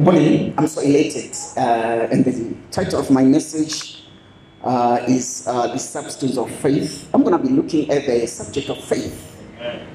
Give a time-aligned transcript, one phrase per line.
[0.00, 1.34] Morning, I'm so elated.
[1.56, 4.04] Uh, and the title of my message
[4.62, 7.10] uh, is uh, The Substance of Faith.
[7.12, 9.42] I'm going to be looking at the subject of faith.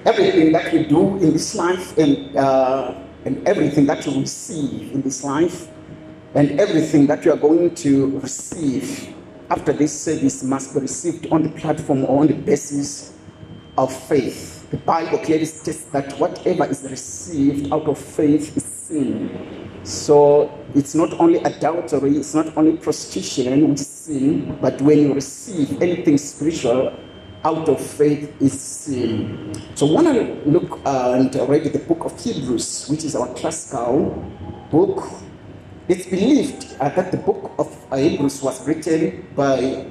[0.06, 5.04] Everything that we do in this life and, uh, and everything that you receive in
[5.04, 5.70] this life
[6.36, 9.16] and everything that you are going to receive
[9.50, 13.14] after this service must be received on the platform or on the basis
[13.78, 14.70] of faith.
[14.70, 19.63] The Bible clearly states that whatever is received out of faith is sin.
[19.84, 25.14] So it's not only adultery, it's not only prostitution, which is sin, but when you
[25.14, 26.98] receive anything spiritual
[27.44, 29.54] out of faith is sin.
[29.76, 34.12] So when I look and read the book of Hebrews, which is our classical
[34.72, 35.04] book,
[35.90, 39.86] it's believed uh, that the book of uh, Hebrews was written by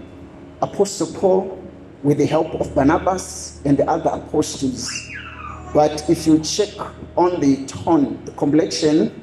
[0.62, 1.62] Apostle Paul
[2.02, 4.91] with the help of Barnabas and the other apostles.
[5.74, 6.70] But if you check
[7.16, 9.22] on the tone, the complexion,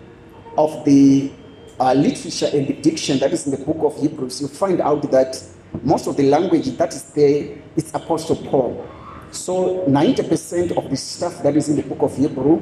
[0.60, 1.32] of the
[1.80, 5.10] uh, literature and the diction that is in the book of Hebrews, you find out
[5.10, 5.42] that
[5.84, 8.86] most of the language that is there is Apostle Paul.
[9.32, 12.62] So 90% of the stuff that is in the book of Hebrew,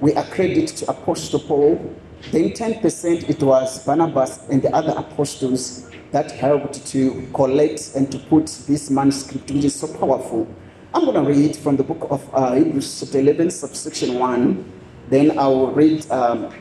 [0.00, 1.96] we accredit to Apostle Paul.
[2.32, 8.18] Then 10% it was Barnabas and the other apostles that helped to collect and to
[8.18, 10.46] put this manuscript, which is so powerful.
[10.92, 14.72] I'm going to read from the book of uh, Hebrews chapter 11, subsection 1.
[15.08, 16.52] Then I will read um,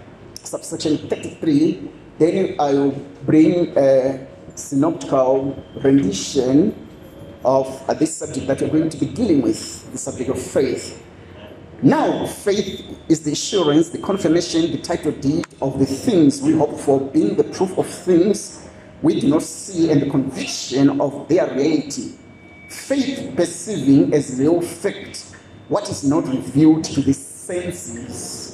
[0.47, 2.91] subsection 33, then I will
[3.25, 6.87] bring a synoptical rendition
[7.45, 11.03] of uh, this subject that we're going to be dealing with, the subject of faith.
[11.83, 16.79] Now, faith is the assurance, the confirmation, the title deed of the things we hope
[16.79, 18.67] for, being the proof of things
[19.03, 22.13] we do not see and the conviction of their reality.
[22.69, 25.35] Faith perceiving as real fact
[25.67, 28.46] what is not revealed to the senses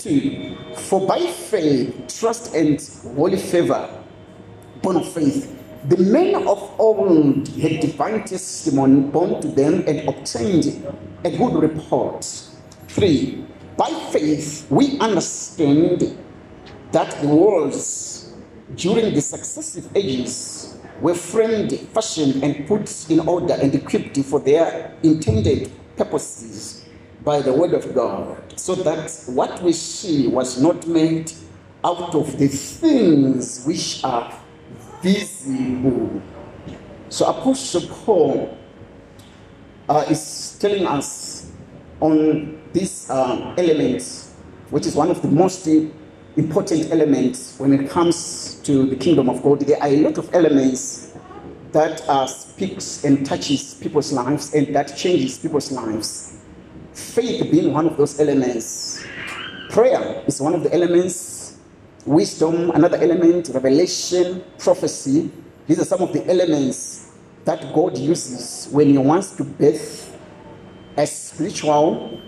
[0.00, 0.56] 2.
[0.76, 2.80] For by faith, trust, and
[3.14, 3.88] holy favor,
[4.82, 5.56] born of faith,
[5.88, 10.66] the men of old had divine testimony born to them and obtained
[11.24, 12.24] a good report.
[12.88, 13.44] 3.
[13.76, 16.16] By faith, we understand
[16.92, 18.32] that the worlds
[18.76, 24.94] during the successive ages were framed, fashioned, and put in order and equipped for their
[25.02, 26.80] intended purposes
[27.24, 31.32] by the word of God, so that what we see was not made
[31.84, 34.32] out of the things which are
[35.02, 36.22] visible.
[37.08, 38.56] So Apostle Paul
[39.88, 41.50] uh, is telling us
[42.00, 44.02] on this uh, element,
[44.70, 45.66] which is one of the most
[46.36, 49.60] important elements when it comes to the kingdom of God.
[49.60, 51.12] There are a lot of elements
[51.72, 56.29] that uh, speaks and touches people's lives and that changes people's lives
[57.00, 59.04] faith being one of those elements.
[59.70, 61.58] Prayer is one of the elements.
[62.06, 63.50] Wisdom, another element.
[63.52, 65.30] Revelation, prophecy.
[65.66, 67.10] These are some of the elements
[67.44, 70.16] that God uses when He wants to birth
[70.96, 72.20] a spiritual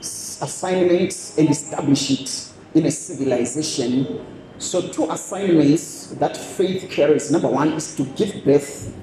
[0.00, 4.24] assignment and establish it in a civilization.
[4.58, 8.94] So, two assignments that faith carries number one is to give birth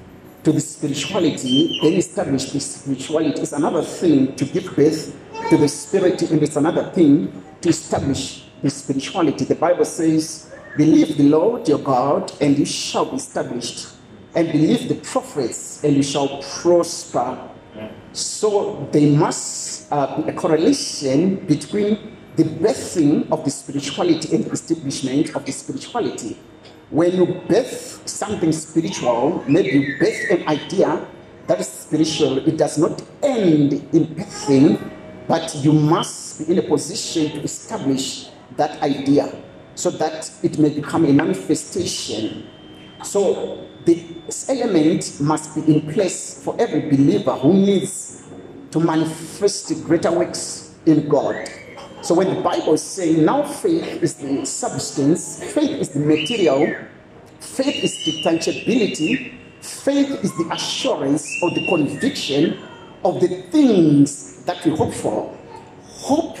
[0.44, 3.42] to the spirituality, then establish the spirituality.
[3.42, 5.16] It's another thing to give birth
[5.50, 9.44] to the spirit, and it's another thing to establish the spirituality.
[9.44, 13.88] The Bible says, Believe the Lord your God, and you shall be established,
[14.34, 17.48] and believe the prophets, and you shall prosper.
[18.12, 24.52] So there must uh, be a correlation between the birthing of the spirituality and the
[24.52, 26.36] establishment of the spirituality.
[26.90, 31.06] When you birth something spiritual, maybe you birth an idea
[31.46, 34.90] that is spiritual, it does not end in birthing,
[35.28, 39.32] but you must be in a position to establish that idea
[39.76, 42.48] so that it may become a manifestation.
[43.04, 48.24] So this element must be in place for every believer who needs
[48.72, 51.48] to manifest greater works in God.
[52.02, 56.74] So when the Bible is saying now faith is the substance, faith is the material,
[57.40, 62.58] faith is the tangibility, faith is the assurance or the conviction
[63.04, 65.36] of the things that we hope for.
[65.84, 66.38] Hope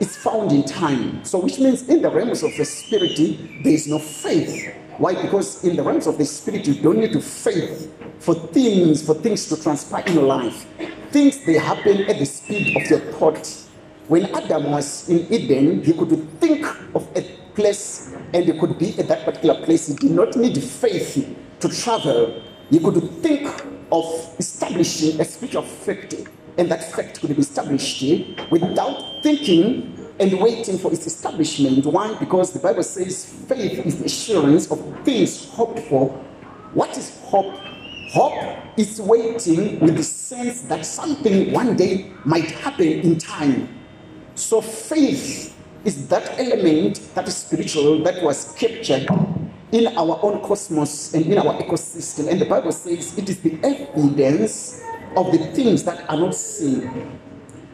[0.00, 1.24] is found in time.
[1.24, 4.74] So which means in the realms of the spirit, there is no faith.
[4.98, 5.14] Why?
[5.14, 9.14] Because in the realms of the spirit, you don't need to faith for things, for
[9.14, 10.66] things to transpire in your life.
[11.10, 13.69] Things they happen at the speed of your thought
[14.10, 16.10] when Adam was in Eden, he could
[16.40, 16.66] think
[16.96, 17.22] of a
[17.54, 19.86] place and he could be at that particular place.
[19.86, 22.42] He did not need faith to travel.
[22.70, 23.46] He could think
[23.92, 26.16] of establishing a spiritual fact,
[26.58, 28.02] and that fact could be established
[28.50, 31.86] without thinking and waiting for its establishment.
[31.86, 32.12] Why?
[32.18, 36.08] Because the Bible says faith is the assurance of things hoped for.
[36.74, 37.54] What is hope?
[38.10, 43.79] Hope is waiting with the sense that something one day might happen in time.
[44.40, 45.54] So faith
[45.84, 49.06] is that element that is spiritual that was captured
[49.70, 52.28] in our own cosmos and in our ecosystem.
[52.28, 54.82] And the Bible says it is the evidence
[55.14, 57.18] of the things that are not seen.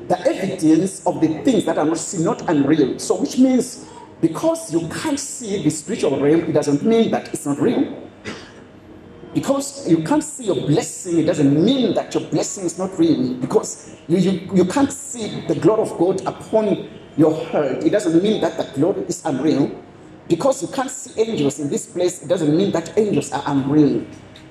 [0.09, 2.99] The evidence of the things that are not seen, not unreal.
[2.99, 3.87] So, which means
[4.21, 8.06] because you can't see the spiritual realm, it doesn't mean that it's not real.
[9.37, 13.35] Because you can't see your blessing, it doesn't mean that your blessing is not real.
[13.35, 16.89] Because you, you, you can't see the glory of God upon
[17.19, 19.71] your head, it doesn't mean that the glory is unreal.
[20.27, 24.07] Because you can't see angels in this place, it doesn't mean that angels are unreal.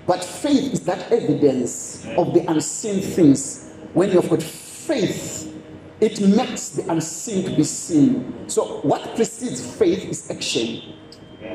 [0.05, 3.73] But faith is that evidence of the unseen things.
[3.95, 5.51] When you've got faith,
[5.99, 8.47] it makes the unseen to be seen.
[8.47, 10.93] So, what precedes faith is action.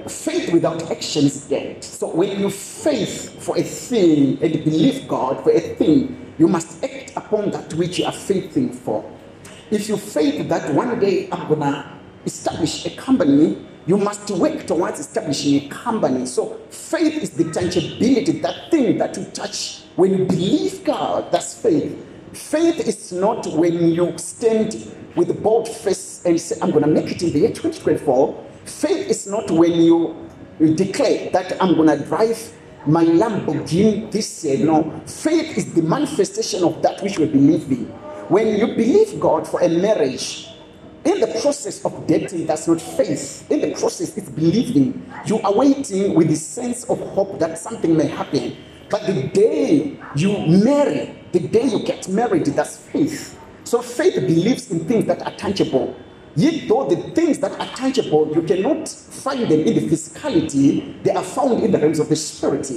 [0.08, 1.84] Faith without action is dead.
[1.84, 6.82] So, when you faith for a thing and believe God for a thing, you must
[6.82, 9.04] act upon that which you are faithing for.
[9.70, 15.00] If you faith that one day I'm gonna establish a company, you must work towards
[15.00, 16.26] establishing a company.
[16.26, 19.82] So faith is the tangibility, that thing that you touch.
[19.96, 22.06] When you believe God, that's faith.
[22.32, 27.10] Faith is not when you stand with bold face and say, I'm going to make
[27.10, 28.46] it in the year 2024.
[28.64, 30.14] Faith is not when you
[30.74, 32.52] declare that I'm going to drive
[32.86, 34.64] my Lamborghini this year.
[34.64, 37.86] No, faith is the manifestation of that which we believe in.
[38.28, 40.48] When you believe God for a marriage,
[41.04, 43.50] in the process of dating, that's not faith.
[43.50, 45.04] In the process, it's believing.
[45.24, 48.56] You are waiting with the sense of hope that something may happen.
[48.90, 53.38] But the day you marry, the day you get married, that's faith.
[53.64, 55.96] So faith believes in things that are tangible.
[56.36, 61.10] Yet though the things that are tangible, you cannot find them in the physicality, they
[61.10, 62.70] are found in the realms of the spirit.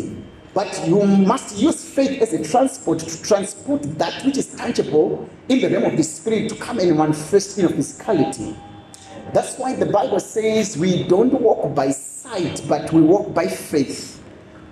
[0.53, 5.61] But you must use faith as a transport to transport that which is tangible in
[5.61, 8.55] the realm of the spirit to come and manifest in physicality.
[9.33, 14.21] That's why the Bible says we don't walk by sight, but we walk by faith.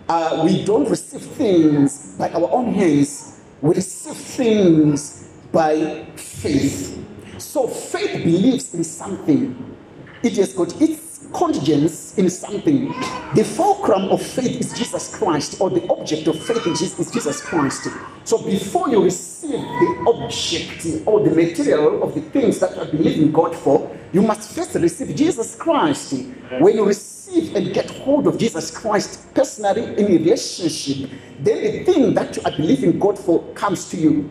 [0.08, 6.98] Uh, we don't receive things by our own hands, we receive things by faith.
[7.42, 9.76] So faith believes in something,
[10.24, 12.90] it has got its contingence in something.
[13.36, 17.12] The fulcrum of faith is Jesus Christ, or the object of faith in Jesus is
[17.12, 17.88] Jesus Christ.
[18.24, 23.22] So before you receive the object or the material of the things that you believe
[23.22, 26.14] in God for, you must first receive Jesus Christ.
[26.60, 31.10] When you receive and get hold of Jesus Christ personally in a relationship,
[31.40, 34.30] then the thing that you are believing God for comes to you.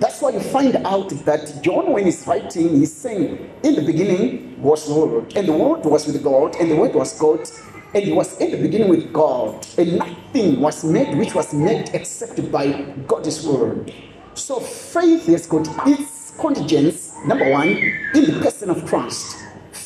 [0.00, 4.60] That's why you find out that John, when he's writing, he's saying, In the beginning
[4.62, 7.40] was the Word, and the Word was with God, and the Word was God,
[7.94, 11.90] and he was in the beginning with God, and nothing was made which was made
[11.94, 12.72] except by
[13.06, 13.92] God's Word.
[14.34, 19.36] So faith has got its contingence, number one, in the person of Christ.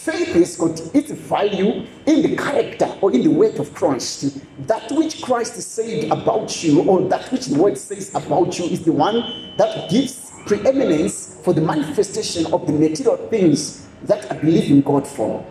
[0.05, 4.39] Faith is got its value in the character or in the weight of Christ.
[4.67, 8.85] That which Christ said about you, or that which the word says about you, is
[8.85, 14.71] the one that gives preeminence for the manifestation of the material things that I believe
[14.71, 15.43] in God for.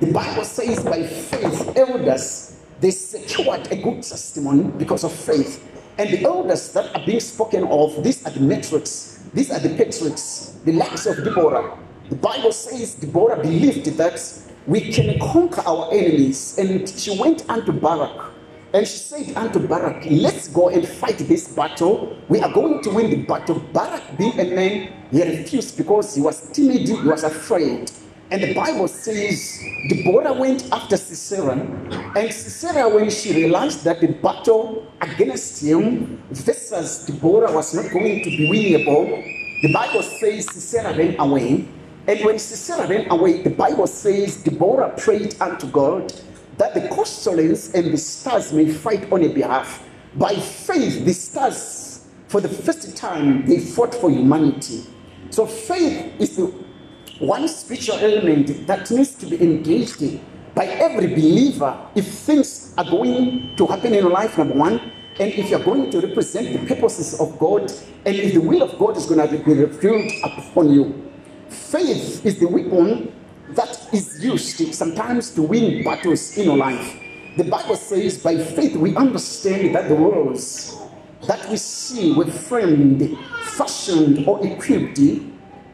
[0.00, 5.62] The Bible says by faith, elders, they secured a good testimony because of faith.
[5.98, 9.76] And the elders that are being spoken of, these are the matriarchs, these are the
[9.76, 14.20] patriarchs, the likes of Deborah, the Bible says Deborah believed that
[14.66, 16.58] we can conquer our enemies.
[16.58, 18.32] And she went unto Barak
[18.76, 22.16] and she said unto Barak, Let's go and fight this battle.
[22.28, 23.60] We are going to win the battle.
[23.72, 27.90] Barak, being a man, he refused because he was timid, he was afraid.
[28.30, 29.58] And the Bible says
[29.88, 31.52] Deborah went after Sisera.
[32.16, 38.24] And Sisera, when she realized that the battle against him versus Deborah was not going
[38.24, 41.64] to be winnable, the Bible says Sisera ran away.
[42.08, 46.12] And when Sisera ran away, the Bible says Deborah prayed unto God
[46.56, 49.84] that the constellations and the stars may fight on her behalf.
[50.14, 54.86] By faith, the stars, for the first time, they fought for humanity.
[55.30, 56.46] So faith is the
[57.18, 60.20] one spiritual element that needs to be engaged in
[60.54, 64.80] by every believer if things are going to happen in your life, number one,
[65.18, 67.70] and if you're going to represent the purposes of God,
[68.04, 71.05] and if the will of God is going to be revealed upon you.
[71.48, 73.12] Faith is the weapon
[73.50, 76.98] that is used sometimes to win battles in your life.
[77.36, 80.76] The Bible says, by faith we understand that the worlds
[81.26, 85.00] that we see were framed, fashioned, or equipped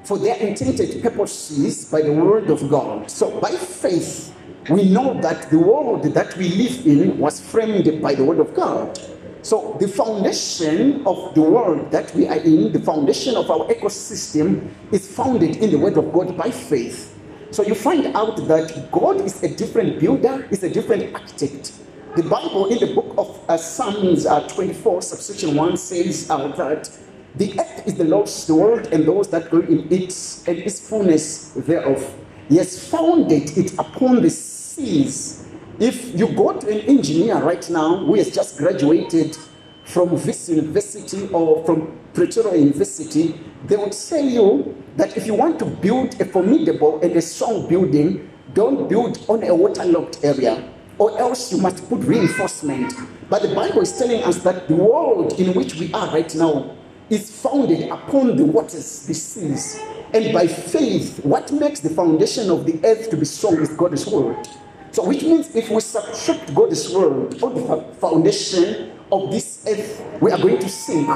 [0.04, 3.10] for their intended purposes by the word of God.
[3.10, 4.34] So by faith,
[4.70, 8.54] we know that the world that we live in was framed by the word of
[8.54, 8.98] God.
[9.42, 14.70] So the foundation of the world that we are in, the foundation of our ecosystem
[14.92, 17.18] is founded in the word of God by faith.
[17.50, 21.72] So you find out that God is a different builder, is a different architect.
[22.14, 26.88] The Bible in the book of uh, Psalms uh, 24, subsection 1 says uh, that
[27.34, 30.14] the earth is the Lord's, the world and those that go in it,
[30.46, 32.14] and its fullness thereof.
[32.48, 35.46] He has founded it upon the seas.
[35.82, 39.36] If you go to an engineer right now who has just graduated
[39.82, 43.34] from this university or from Pretoria University,
[43.66, 47.68] they will tell you that if you want to build a formidable and a strong
[47.68, 52.94] building, don't build on a waterlogged area, or else you must put reinforcement.
[53.28, 56.76] But the Bible is telling us that the world in which we are right now
[57.10, 59.80] is founded upon the waters, the seas.
[60.14, 64.06] And by faith, what makes the foundation of the earth to be strong is God's
[64.06, 64.46] word.
[64.92, 70.30] So, which means if we subtract God's word on the foundation of this earth, we
[70.30, 71.08] are going to sink.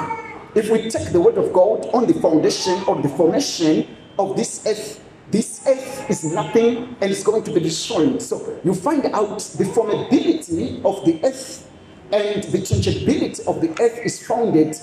[0.54, 3.87] If we take the word of God on the foundation of the formation
[4.18, 8.23] of this earth, this earth is nothing and it's going to be destroyed.
[8.23, 11.71] So you find out the formability of the earth
[12.12, 14.75] and the changeability of the earth is founded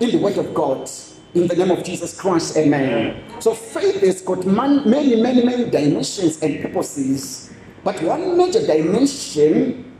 [0.00, 0.90] in the word of God.
[1.32, 3.22] In the name of Jesus Christ, amen.
[3.40, 7.50] So faith has got man, many, many, many dimensions and purposes.
[7.84, 9.92] But one major dimension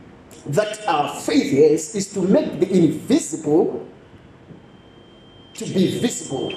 [0.47, 3.87] that our faith has is to make the invisible
[5.55, 6.51] to be visible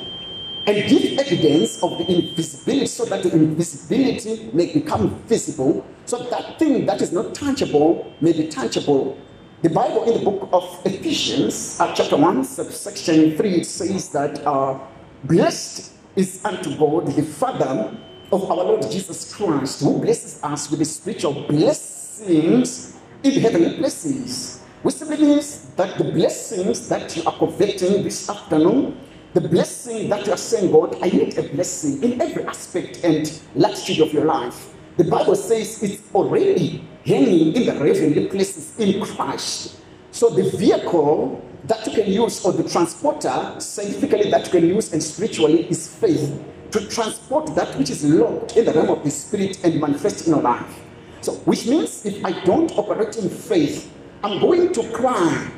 [0.66, 5.86] and give evidence of the invisibility so that the invisibility may become visible.
[6.06, 9.18] So that thing that is not tangible may be tangible.
[9.62, 14.46] The bible in the book of ephesians uh, chapter 1 subsection 3 it says that
[14.46, 14.78] uh,
[15.24, 17.96] blessed is unto god the father
[18.32, 24.60] of our lord jesus christ who blesses us with the spiritual blessings in heavenly places
[24.82, 28.96] which simply means that the blessings that you are coveting this afternoon
[29.36, 33.38] the blessing that you are saying, God, I need a blessing in every aspect and
[33.54, 34.72] latitude of your life.
[34.96, 39.76] The Bible says it's already hanging in the heavenly places in Christ.
[40.10, 44.94] So the vehicle that you can use, or the transporter, scientifically that you can use
[44.94, 49.10] and spiritually, is faith to transport that which is locked in the realm of the
[49.10, 50.80] spirit and manifest in your life.
[51.20, 53.92] So, which means if I don't operate in faith,
[54.22, 55.50] I'm going to cry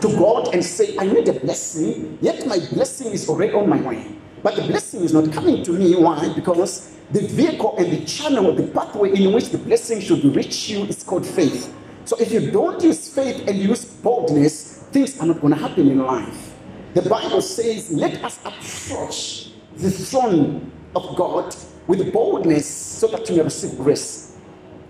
[0.00, 3.80] to God and say, I need a blessing, yet my blessing is already on my
[3.80, 4.06] way.
[4.42, 5.96] But the blessing is not coming to me.
[5.96, 6.32] Why?
[6.34, 10.84] Because the vehicle and the channel, the pathway in which the blessing should reach you
[10.84, 11.74] is called faith.
[12.04, 15.90] So if you don't use faith and use boldness, things are not going to happen
[15.90, 16.54] in life.
[16.94, 21.54] The Bible says, let us approach the throne of God
[21.86, 24.36] with boldness so that you may receive grace.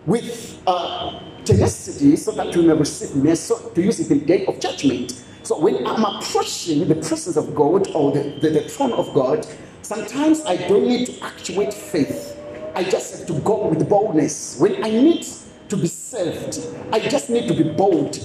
[0.07, 4.47] With uh, tenacity so that you may receive mercy to use it in the day
[4.47, 5.25] of judgment.
[5.43, 9.47] So when I'm approaching the presence of God or the, the, the throne of God,
[9.83, 12.39] sometimes I don't need to actuate faith.
[12.75, 14.59] I just have to go with boldness.
[14.61, 15.27] When I need
[15.69, 18.19] to be saved, I just need to be bold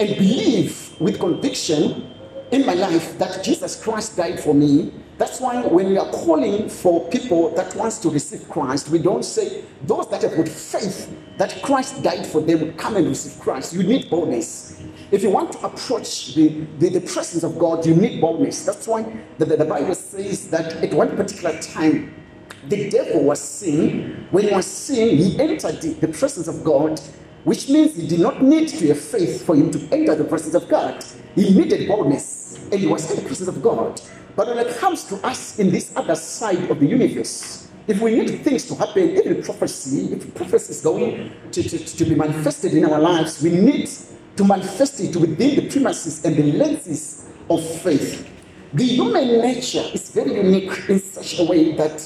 [0.00, 2.10] and believe with conviction
[2.50, 4.92] in my life that Jesus Christ died for me.
[5.20, 9.22] That's why when we are calling for people that wants to receive Christ, we don't
[9.22, 13.74] say those that have got faith that Christ died for them come and receive Christ.
[13.74, 14.82] You need boldness.
[15.10, 18.64] If you want to approach the, the, the presence of God, you need boldness.
[18.64, 19.02] That's why
[19.36, 22.14] the, the, the Bible says that at one particular time,
[22.68, 24.26] the devil was sin.
[24.30, 26.98] When he was sin, he entered the, the presence of God
[27.44, 30.54] which means he did not need to have faith for him to enter the presence
[30.54, 31.02] of God.
[31.34, 34.00] He needed boldness, and he was in the presence of God.
[34.40, 38.14] But when it comes to us in this other side of the universe, if we
[38.14, 42.72] need things to happen, even prophecy, if prophecy is going to, to, to be manifested
[42.72, 43.86] in our lives, we need
[44.36, 48.26] to manifest it within the premises and the lenses of faith.
[48.72, 52.02] The human nature is very unique in such a way that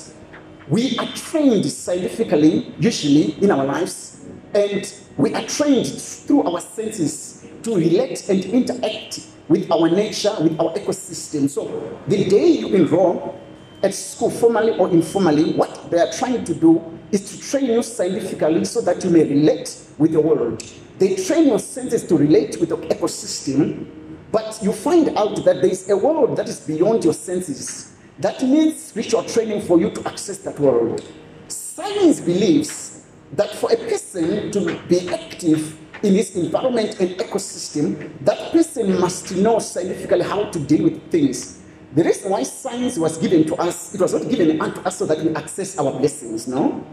[0.69, 7.47] we are trained scientifically, usually in our lives, and we are trained through our senses
[7.63, 11.49] to relate and interact with our nature, with our ecosystem.
[11.49, 13.41] So the day you enroll
[13.83, 16.83] at school, formally or informally, what they are trying to do
[17.13, 20.63] is to train you scientifically so that you may relate with the world.
[20.99, 23.87] They train your senses to relate with the ecosystem,
[24.33, 28.43] but you find out that there is a world that is beyond your senses that
[28.43, 31.05] needs spiritual training for you to access that world.
[31.49, 38.53] Science believes that for a person to be active in his environment and ecosystem, that
[38.53, 41.61] person must know scientifically how to deal with things.
[41.95, 45.07] The reason why science was given to us, it was not given unto us so
[45.07, 46.85] that we access our blessings, no?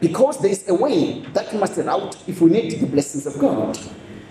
[0.00, 3.38] Because there is a way that we must route if we need the blessings of
[3.38, 3.78] God.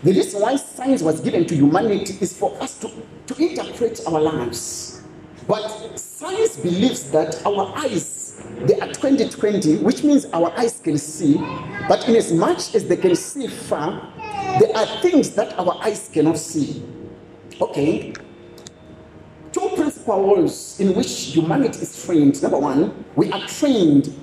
[0.04, 2.92] The reason why science was given to humanity is for us to,
[3.28, 5.04] to interpret our lives.
[5.48, 5.68] But
[6.00, 11.36] science believes that our eyes, they are 20 20, which means our eyes can see,
[11.90, 14.13] but in as much as they can see far,
[14.60, 16.84] there are things that our eyes cannot see.
[17.62, 18.14] Okay,
[19.52, 22.42] two principal ways in which humanity is trained.
[22.42, 24.14] Number one, we are trained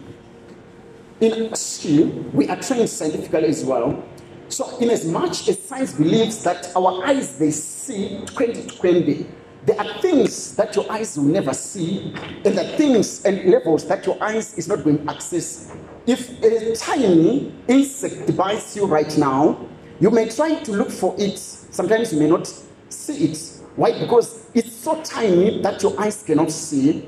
[1.20, 4.02] in skill, we are trained scientifically as well.
[4.48, 9.26] So, in as much as science believes that our eyes they see 2020,
[9.66, 14.06] there are things that your eyes will never see, and the things and levels that
[14.06, 15.72] your eyes is not going to access.
[16.06, 19.68] If a tiny insect bites you right now,
[20.00, 21.38] you may try to look for it.
[21.38, 22.46] Sometimes you may not
[22.88, 23.60] see it.
[23.76, 23.98] Why?
[23.98, 27.06] Because it's so tiny that your eyes cannot see.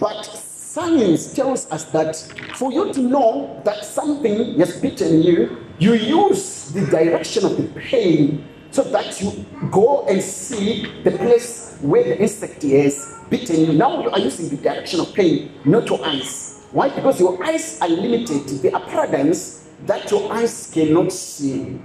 [0.00, 2.16] But science tells us that
[2.56, 7.80] for you to know that something has bitten you, you use the direction of the
[7.80, 13.72] pain so that you go and see the place where the insect is bitten you.
[13.74, 16.66] Now you are using the direction of pain, not your eyes.
[16.72, 16.88] Why?
[16.88, 18.48] Because your eyes are limited.
[18.60, 21.78] There are paradigms that your eyes cannot see.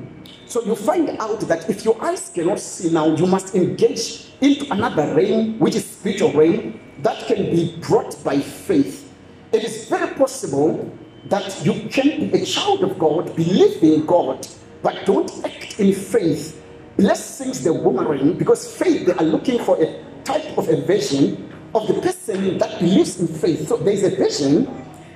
[0.49, 4.65] So you find out that if your eyes cannot see now, you must engage into
[4.73, 9.13] another realm, which is spiritual realm, that can be brought by faith.
[9.51, 10.91] It is very possible
[11.25, 14.47] that you can be a child of God, believe in God,
[14.81, 16.59] but don't act in faith.
[16.97, 21.53] Blessings the woman boomerang, because faith, they are looking for a type of a vision
[21.75, 23.67] of the person that believes in faith.
[23.67, 24.65] So there is a vision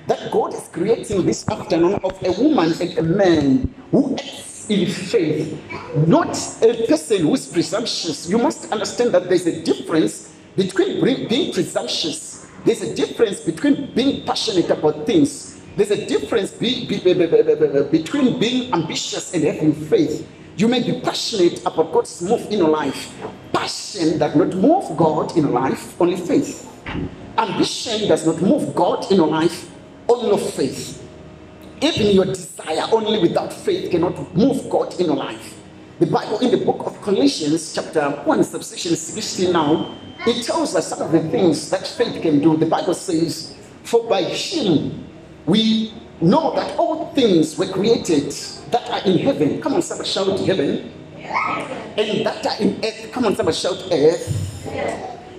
[0.06, 4.88] that God is creating this afternoon of a woman and a man who acts in
[4.88, 5.60] faith,
[6.08, 8.30] not a person who is presumptuous.
[8.30, 14.26] You must understand that there's a difference between being presumptuous, there's a difference between being
[14.26, 17.14] passionate about things, there's a difference be, be, be,
[17.92, 20.28] between being ambitious and having faith.
[20.56, 23.12] You may be passionate about God's move in your life.
[23.52, 26.70] Passion does not move God in your life, only faith.
[27.38, 29.72] Ambition does not move God in your life,
[30.08, 31.03] only faith.
[31.84, 35.60] Even your desire only without faith cannot move God in your life.
[36.00, 39.94] The Bible in the book of Colossians, chapter 1, subsection 16 now,
[40.26, 42.56] it tells us some of the things that faith can do.
[42.56, 45.10] The Bible says, For by him
[45.46, 48.32] we know that all things were created
[48.72, 49.62] that are in heaven.
[49.62, 50.90] Come on, somebody shout heaven.
[51.18, 53.12] And that are in earth.
[53.12, 54.26] Come on, somebody shout earth.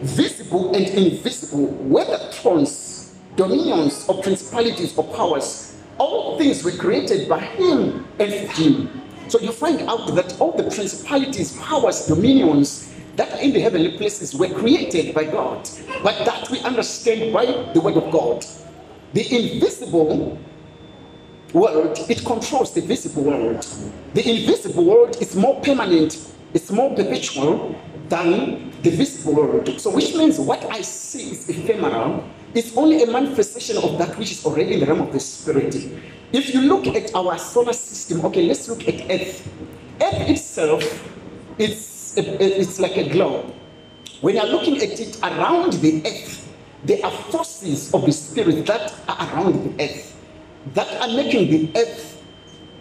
[0.02, 7.40] Visible and invisible, whether thrones, dominions, or principalities or powers all things were created by
[7.40, 9.02] him and him.
[9.28, 13.96] So you find out that all the principalities, powers, dominions that are in the heavenly
[13.96, 15.68] places were created by God.
[16.02, 18.44] But that we understand by the word of God.
[19.12, 20.38] The invisible
[21.52, 23.66] world, it controls the visible world.
[24.14, 26.18] The invisible world is more permanent,
[26.52, 29.80] it's more perpetual than the visible world.
[29.80, 34.32] So which means what I see is ephemeral it's only a manifestation of that which
[34.32, 35.74] is already in the realm of the spirit.
[36.32, 39.48] If you look at our solar system, okay, let's look at Earth.
[40.00, 40.82] Earth itself,
[41.58, 43.52] it's, it's like a globe.
[44.20, 46.52] When you're looking at it around the Earth,
[46.84, 50.16] there are forces of the spirit that are around the Earth
[50.74, 52.22] that are making the Earth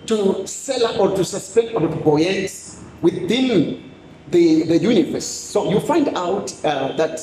[0.06, 3.92] to sail or to suspend or to buoyant within
[4.30, 5.26] the, the universe.
[5.26, 7.20] So you find out uh, that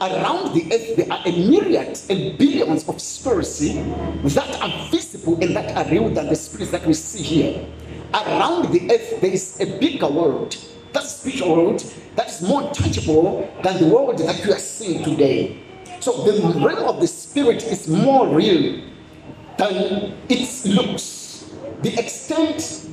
[0.00, 5.54] around the earth there are a myriad and billions of spirits that are visible and
[5.54, 7.66] that are real than the spirits that we see here.
[8.14, 10.56] Around the earth there is a bigger world,
[10.92, 11.84] that spiritual world
[12.16, 15.62] that is more tangible than the world that you are seeing today.
[16.00, 18.82] So the realm of the spirit is more real
[19.58, 21.50] than it looks.
[21.82, 22.88] The extent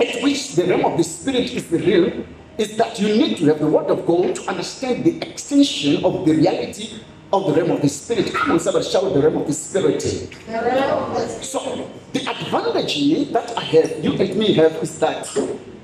[0.00, 2.24] at which the realm of the spirit is real
[2.58, 6.26] is that you need to have the word of God to understand the extension of
[6.26, 7.00] the reality
[7.32, 8.34] of the realm of the spirit.
[8.34, 10.02] Come on, somebody shout the realm of the spirit.
[10.02, 15.28] So the advantage that I have, you and me have, is that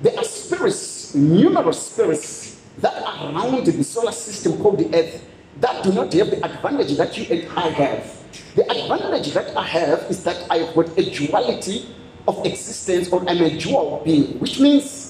[0.02, 5.24] there are spirits, numerous spirits that are around the solar system called the earth
[5.60, 8.24] that do not have the advantage that you and I have.
[8.56, 11.94] The advantage that I have is that I've got a duality
[12.26, 15.03] of existence or I'm a dual being, which means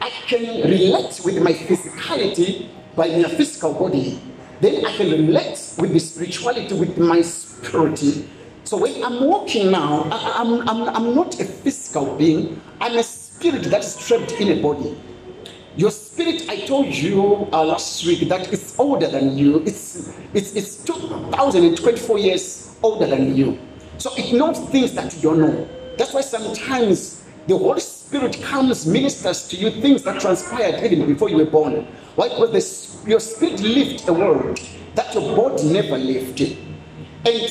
[0.00, 4.20] I can relate with my physicality by my physical body.
[4.60, 8.02] Then I can relate with the spirituality with my spirit.
[8.64, 12.60] So when I'm walking now, I, am I'm, I'm not a physical being.
[12.80, 14.96] I'm a spirit that is trapped in a body.
[15.76, 19.62] Your spirit, I told you uh, last week that it's older than you.
[19.66, 23.58] It's, it's, it's 2024 years older than you.
[23.98, 25.68] So it knows things that you don't know.
[25.98, 27.15] That's why sometimes
[27.46, 31.86] the Holy Spirit comes, ministers to you things that transpired even before you were born.
[32.16, 32.28] Why?
[32.28, 34.60] Because the, your spirit lived a world
[34.94, 36.40] that your body never lived.
[36.40, 37.50] And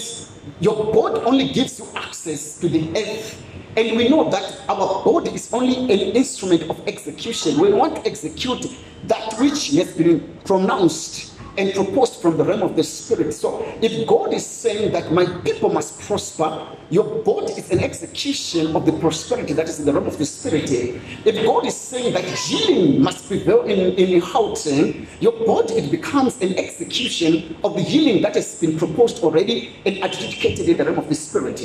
[0.59, 3.41] your body only gives you access to the earth
[3.77, 7.59] and we know that our body is only an instrument of execution.
[7.59, 8.65] We want to execute
[9.03, 13.33] that which has been pronounced and proposed from the realm of the spirit.
[13.33, 18.75] So if God is saying that my people must prosper, your body is an execution
[18.75, 20.69] of the prosperity that is in the realm of the spirit.
[20.69, 26.41] If God is saying that healing must prevail in, in Houghton, your body it becomes
[26.41, 30.99] an execution of the healing that has been proposed already and adjudicated in the realm
[30.99, 31.59] of the spirit.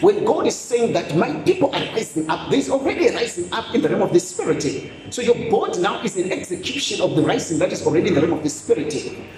[0.00, 3.74] When God is saying that my people are rising up, there's already a rising up
[3.74, 4.62] in the realm of the spirit.
[5.10, 8.20] So your body now is an execution of the rising that is already in the
[8.20, 8.94] realm of the spirit.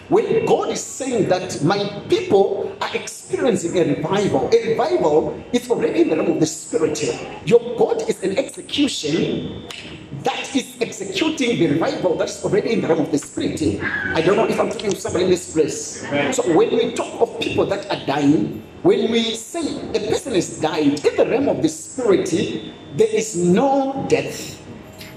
[0.09, 1.78] When God is saying that my
[2.09, 7.00] people are experiencing a revival, a revival is already in the realm of the spirit.
[7.46, 9.68] Your God is an execution
[10.22, 13.62] that is executing the revival that is already in the realm of the spirit.
[14.14, 16.02] I don't know if I'm talking to somebody in this place.
[16.37, 20.61] So when we talk of people that are dying, when we say a person is
[20.61, 22.31] dying in the realm of the spirit,
[22.96, 24.62] there is no death.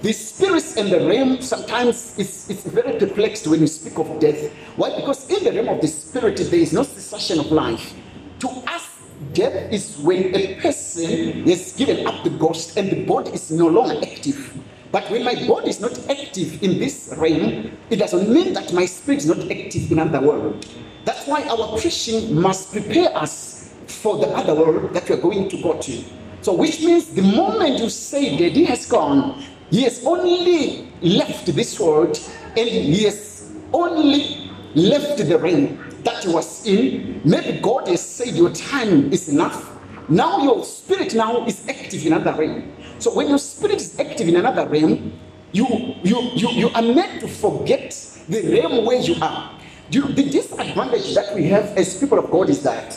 [0.02, 4.52] The spirits and the realm sometimes it's, it's very perplexed when you speak of death.
[4.76, 4.96] Why?
[4.96, 7.94] Because in the realm of the spirit, there is no cessation of life.
[8.40, 8.90] To us,
[9.34, 13.68] death is when a person is given up the ghost and the body is no
[13.68, 14.58] longer active.
[14.92, 18.86] But when my body is not active in this realm, it doesn't mean that my
[18.86, 20.66] spirit is not active in another world.
[21.04, 25.50] That's why our preaching must prepare us for the other world that we are going
[25.50, 26.04] to go to.
[26.42, 31.80] So, which means the moment you say daddy has gone, he has only left this
[31.80, 32.20] world
[32.58, 37.22] and he has only left the realm that he was in.
[37.24, 39.78] Maybe God has said your time is enough.
[40.08, 42.72] Now your spirit now is active in another realm.
[43.00, 45.14] So when your spirit is active in another realm,
[45.52, 45.66] you
[46.04, 47.92] you you, you are meant to forget
[48.30, 49.52] the realm where you are.
[49.92, 52.94] You, the disadvantage that we have as people of God is that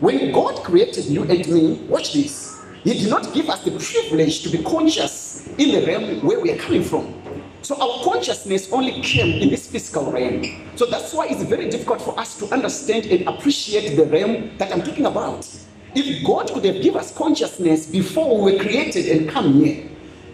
[0.00, 2.51] when God created you and me, watch this.
[2.84, 6.50] He did not give us the privilege to be conscious in the realm where we
[6.50, 7.14] are coming from.
[7.62, 10.42] So our consciousness only came in this physical realm.
[10.74, 14.72] So that's why it's very difficult for us to understand and appreciate the realm that
[14.72, 15.48] I'm talking about.
[15.94, 19.88] If God could have given us consciousness before we were created and come here,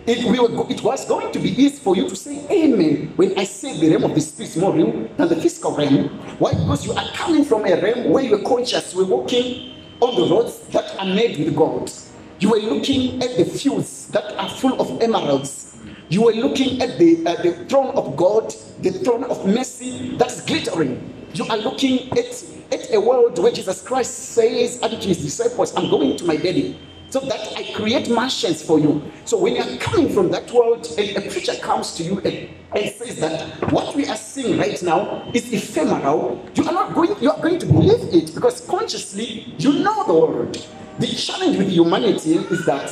[0.06, 3.38] it, we were, it was going to be easy for you to say amen when
[3.38, 6.08] I say the realm of the spirit is more real than the physical realm.
[6.38, 6.54] Why?
[6.54, 10.34] Because you are coming from a realm where you are conscious, we're walking on the
[10.34, 11.92] roads that are made with gold.
[12.40, 15.76] You were looking at the fields that are full of emeralds.
[16.08, 20.42] You were looking at the, uh, the throne of God, the throne of mercy that's
[20.42, 21.14] glittering.
[21.34, 25.90] You are looking at, at a world where Jesus Christ says unto his disciples, I'm
[25.90, 26.78] going to my daddy
[27.10, 29.02] so that I create mansions for you.
[29.24, 32.90] So when you're coming from that world and a preacher comes to you and, and
[32.94, 37.30] says that what we are seeing right now is ephemeral, you are not going, you
[37.32, 40.58] are going to believe it because consciously you know the word.
[40.98, 42.90] The challenge with humanity is that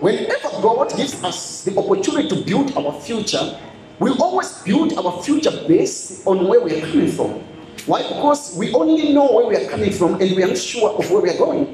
[0.00, 3.60] whenever God gives us the opportunity to build our future,
[3.98, 7.44] we always build our future based on where we are coming from.
[7.84, 8.08] Why?
[8.08, 11.20] Because we only know where we are coming from and we are sure of where
[11.20, 11.66] we are going.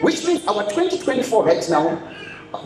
[0.00, 2.02] Which means our 2024 right now,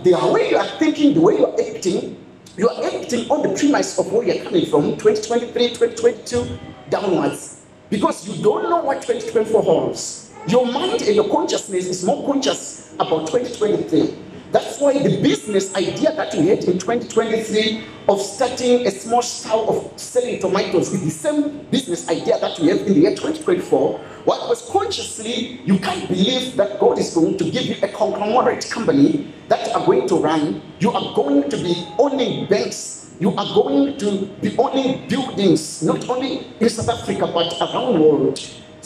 [0.03, 2.17] the way you are thinking, the way you are acting,
[2.57, 6.59] you are acting on the premise of where you are coming from 2023, 2022
[6.89, 7.61] downwards.
[7.91, 10.30] Because you don't know what 2024 holds.
[10.49, 14.17] Your mind and your consciousness is more conscious about 2023.
[14.53, 19.69] That's why the business idea that you had in 2023 of starting a small stall
[19.69, 23.99] of selling tomatoes is the same business idea that you have in the year 2024.
[24.25, 28.69] What was consciously, you can't believe that God is going to give you a conglomerate
[28.71, 30.63] company that are going to run.
[30.81, 33.15] You are going to be owning banks.
[33.21, 38.01] You are going to be owning buildings, not only in South Africa, but around the
[38.01, 38.41] world.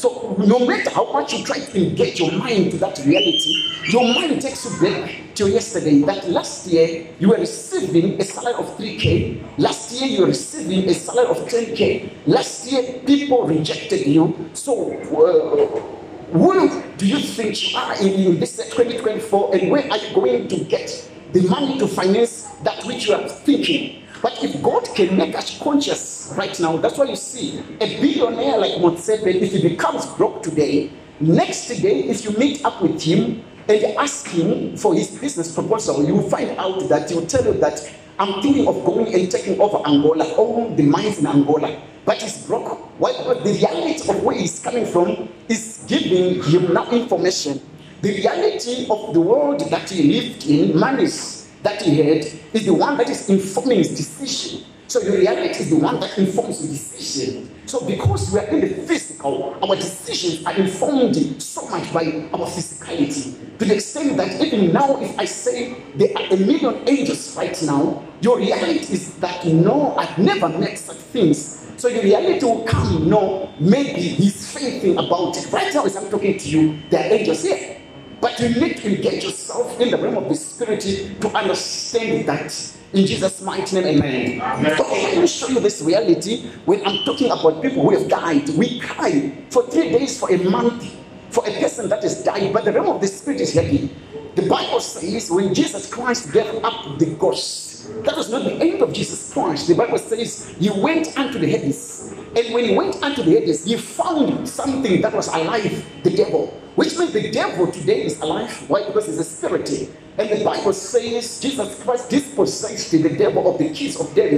[0.04, 3.54] So no matter how much you try to engage your mind to that reality,
[3.88, 6.02] your mind takes you back to yesterday.
[6.02, 9.42] That last year you were receiving a salary of 3k.
[9.56, 12.10] Last year you were receiving a salary of 10k.
[12.26, 14.50] Last year people rejected you.
[14.52, 20.14] So uh, who do you think you are in this 2024 and where are you
[20.14, 24.03] going to get the money to finance that which you are thinking?
[24.24, 28.56] But if God can make us conscious right now, that's why you see a billionaire
[28.56, 33.44] like Motsepe, if he becomes broke today, next day, if you meet up with him
[33.68, 37.44] and ask him for his business proposal, you will find out that he will tell
[37.44, 37.78] you that
[38.18, 41.78] I'm thinking of going and taking over Angola, all the mines in Angola.
[42.06, 42.98] But he's broke.
[42.98, 43.12] Why?
[43.12, 47.60] Because the reality of where he's coming from is giving him now information.
[48.00, 52.74] The reality of the world that he lived in, monies that he had, is the
[52.74, 54.64] one that is informing his decision.
[54.86, 57.50] So your reality is the one that informs your decision.
[57.66, 62.46] So because we are in the physical, our decisions are informed so much by our
[62.46, 63.58] physicality.
[63.58, 67.60] To the extent that even now, if I say there are a million angels right
[67.62, 71.66] now, your reality is that no, I've never met such things.
[71.78, 75.50] So your reality will come, no, maybe he's thinking about it.
[75.50, 77.80] Right now, as I'm talking to you, there are angels here.
[78.24, 82.56] But you need to engage yourself in the realm of the spirit to understand that.
[82.94, 84.40] In Jesus' mighty name, amen.
[84.40, 84.80] amen.
[84.80, 88.48] Okay, let me show you this reality when I'm talking about people who have died.
[88.56, 90.96] We cry for three days, for a month,
[91.28, 93.90] for a person that has died, but the realm of the spirit is heavy.
[94.36, 97.63] The Bible says when Jesus Christ gave up the ghost,
[98.04, 99.68] that was not the end of Jesus Christ.
[99.68, 102.12] The Bible says he went unto the Hades.
[102.36, 106.60] And when he went unto the Hades, he found something that was alive, the devil.
[106.74, 108.50] Which means the devil today is alive.
[108.68, 108.84] Why?
[108.84, 109.70] Because he's a spirit.
[110.18, 114.32] And the Bible says Jesus Christ dispossessed the devil of the keys of death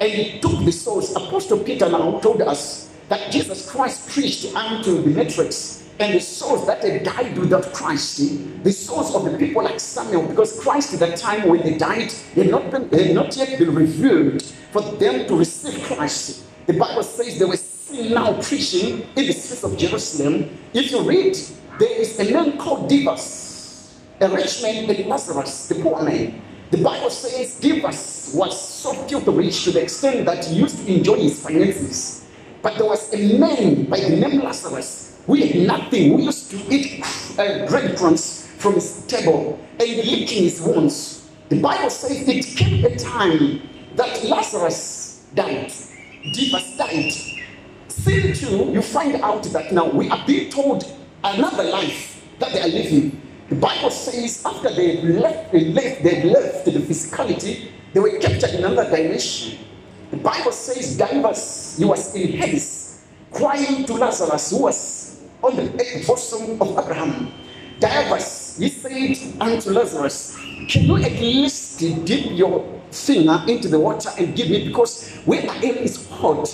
[0.00, 1.14] and he took the souls.
[1.14, 6.66] Apostle Peter now told us that Jesus Christ preached unto the matrix and the souls
[6.66, 10.94] that had died without Christ, eh, the souls of the people like Samuel, because Christ
[10.94, 14.80] at that time when they died, had not, been, had not yet been revealed for
[14.80, 16.44] them to receive Christ.
[16.66, 20.48] The Bible says they were still now preaching in the streets of Jerusalem.
[20.72, 21.36] If you read,
[21.78, 23.50] there is a man called Dives
[24.20, 26.40] a rich man and Lazarus, the poor man.
[26.70, 30.94] The Bible says Dives was so filthy rich to the extent that he used to
[30.94, 32.26] enjoy his finances.
[32.62, 36.74] But there was a man by the name Lazarus who had nothing, We used to
[36.74, 37.04] eat
[37.38, 41.30] uh, breadcrumbs from his table and licking his wounds.
[41.48, 43.62] The Bible says it came a time
[43.94, 45.72] that Lazarus died,
[46.34, 47.12] Dives died.
[47.86, 50.84] Still, too, you find out that now we are being told
[51.22, 53.22] another life that they are living.
[53.50, 58.50] The Bible says after they left, they left, they left the physicality, they were captured
[58.50, 59.58] in another dimension.
[60.10, 65.09] The Bible says Dives, he was in Hades, crying to Lazarus, who was
[65.42, 67.32] on the bosom of Abraham.
[67.78, 70.36] Dives, he said unto Lazarus,
[70.68, 74.68] Can you at least dip your finger into the water and give me?
[74.68, 76.48] Because where I am is hot.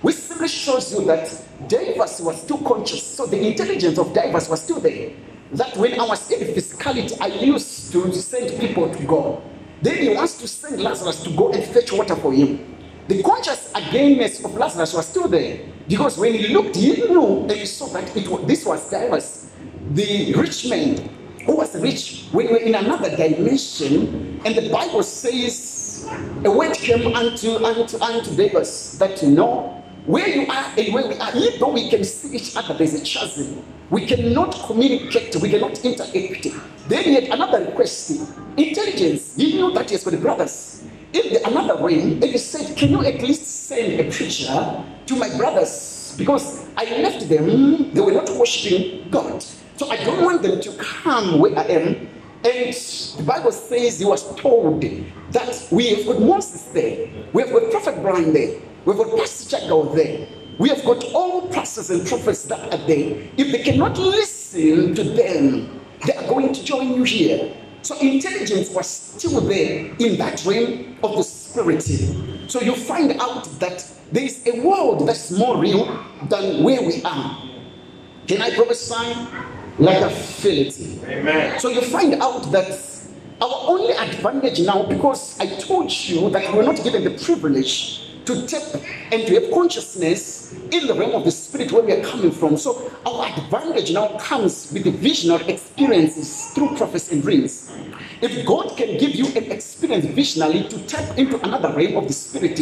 [0.00, 1.28] Which simply shows you that
[1.68, 5.10] Dives was still conscious, so the intelligence of Dives was still there
[5.52, 9.42] that when I was in physicality, I used to send people to go.
[9.82, 12.76] Then he wants to send Lazarus to go and fetch water for him.
[13.08, 17.52] The conscious againness of Lazarus was still there because when he looked, he knew and
[17.52, 19.50] he saw that it was, this was Dives,
[19.90, 21.08] the rich man
[21.44, 24.40] who was rich when we were in another dimension.
[24.44, 26.08] And the Bible says,
[26.44, 31.08] a word came unto, unto, unto Dives that you know where you are and where
[31.08, 33.64] we are, even though we can see each other, there's a chasm.
[33.90, 36.46] We cannot communicate, we cannot interact.
[36.88, 38.10] Then he had another request
[38.56, 39.34] intelligence.
[39.36, 40.84] He knew that he has got brothers.
[41.12, 45.34] The another realm, and he said, Can you at least send a preacher to my
[45.36, 46.14] brothers?
[46.16, 49.42] Because I left them, they were not worshiping God.
[49.76, 52.08] So I don't want them to come where I am.
[52.44, 54.82] And the Bible says he was told
[55.32, 59.56] that we have got Moses there, we have got Prophet Brian there, We've got Pastor
[59.58, 60.26] Chagao there.
[60.58, 63.28] We have got all pastors and prophets that are there.
[63.36, 67.54] If they cannot listen to them, they are going to join you here.
[67.82, 71.82] So intelligence was still there in that realm of the spirit.
[72.50, 75.86] So you find out that there is a world that's more real
[76.28, 77.42] than where we are.
[78.26, 79.14] Can I prophesy?
[79.78, 80.70] Like a feel
[81.08, 81.58] Amen.
[81.58, 82.78] So you find out that
[83.40, 88.46] our only advantage now, because I told you that we're not given the privilege to
[88.46, 88.62] tap
[89.12, 92.56] and to have consciousness in the realm of the spirit where we are coming from.
[92.56, 97.70] So our advantage now comes with the visionary experiences through prophets and dreams.
[98.20, 102.12] If God can give you an experience visionally to tap into another realm of the
[102.12, 102.56] spirit,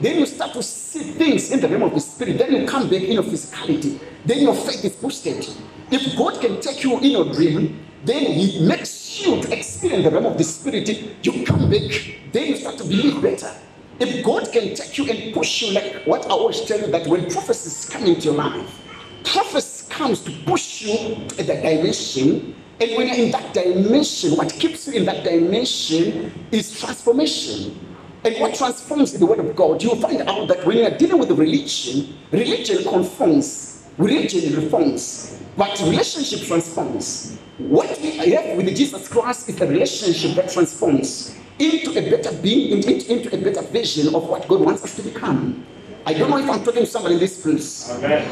[0.00, 2.38] then you start to see things in the realm of the spirit.
[2.38, 4.00] Then you come back in your physicality.
[4.24, 5.46] Then your faith is boosted.
[5.90, 10.10] If God can take you in your dream, then He makes you to experience the
[10.10, 10.88] realm of the spirit.
[11.24, 13.52] You come back, then you start to believe better.
[14.00, 17.06] If God can take you and push you, like what I always tell you, that
[17.06, 18.80] when prophecies come into your life,
[19.22, 22.56] prophecy comes to push you to the dimension.
[22.80, 27.78] And when you're in that dimension, what keeps you in that dimension is transformation.
[28.24, 31.18] And what transforms in the Word of God, you'll find out that when you're dealing
[31.18, 37.38] with religion, religion conforms, religion reforms, but relationship transforms.
[37.58, 41.36] What we have with Jesus Christ is a relationship that transforms.
[41.58, 45.64] Into a better being, into, a better vision of what God wants us to become.
[46.06, 47.66] I don't know if I'm talking to somebody in this place.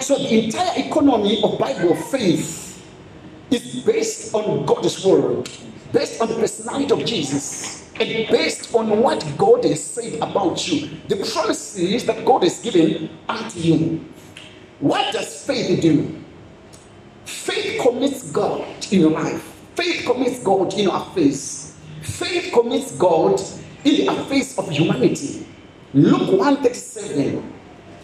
[0.04, 2.82] So the entire economy of Bible faith
[3.50, 5.48] is based on God's word,
[5.92, 10.90] based on the personality of Jesus, and based on what God has said about you,
[11.08, 14.04] the promises that God has given unto you.
[14.80, 16.22] What does faith do?
[17.24, 19.42] Faith commits God in your life.
[19.76, 21.61] Faith commits God in our face.
[22.02, 23.40] Faith commits God
[23.84, 25.46] in the face of humanity.
[25.94, 27.52] Luke 137.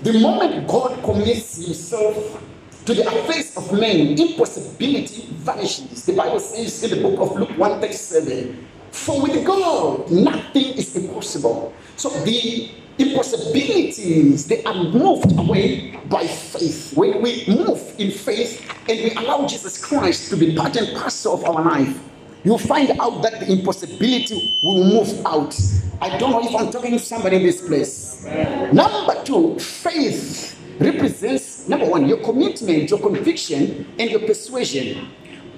[0.02, 2.42] The moment God commits himself
[2.84, 6.06] to the face of men, impossibility vanishes.
[6.06, 11.74] The Bible says in the book of Luke 137, for with God nothing is impossible.
[11.96, 16.92] So the impossibilities they are moved away by faith.
[16.96, 21.34] When we move in faith and we allow Jesus Christ to be part and parcel
[21.34, 21.98] of our life,
[22.44, 25.58] you'll find out that the impossibility will move out.
[26.00, 28.24] I don't know if I'm talking to somebody in this place.
[28.72, 35.08] Number two, faith represents number one, your commitment, your conviction, and your persuasion.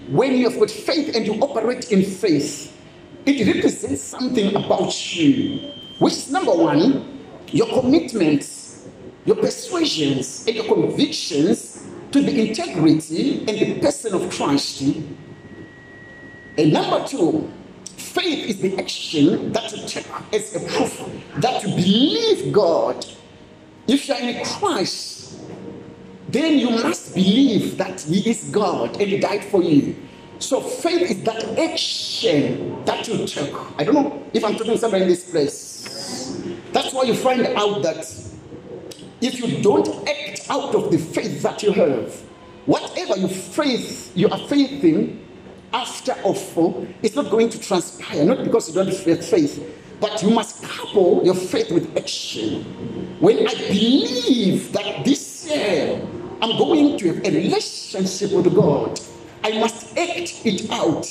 [0.08, 2.76] When you have got faith and you operate in faith,
[3.26, 8.88] it represents something about you, which is number one, your commitments,
[9.26, 14.82] your persuasions, and your convictions to the integrity and the person of Christ.
[16.58, 17.50] And number two,
[17.96, 23.06] faith is the action that you take as a proof that you believe God.
[23.86, 25.40] If you are in Christ,
[26.28, 29.96] then you must believe that He is God and He died for you.
[30.38, 33.54] So faith is that action that you take.
[33.78, 36.40] I don't know if I'm talking to somebody in this place.
[36.72, 38.06] That's why you find out that
[39.20, 42.14] if you don't act out of the faith that you have,
[42.66, 45.26] whatever you faith you are faithing
[45.72, 48.24] after for, it's not going to transpire.
[48.24, 49.62] Not because you don't have faith,
[50.00, 52.64] but you must couple your faith with action.
[53.20, 56.00] When I believe that this year
[56.42, 59.00] I'm going to have a relationship with God,
[59.44, 61.06] I must act it out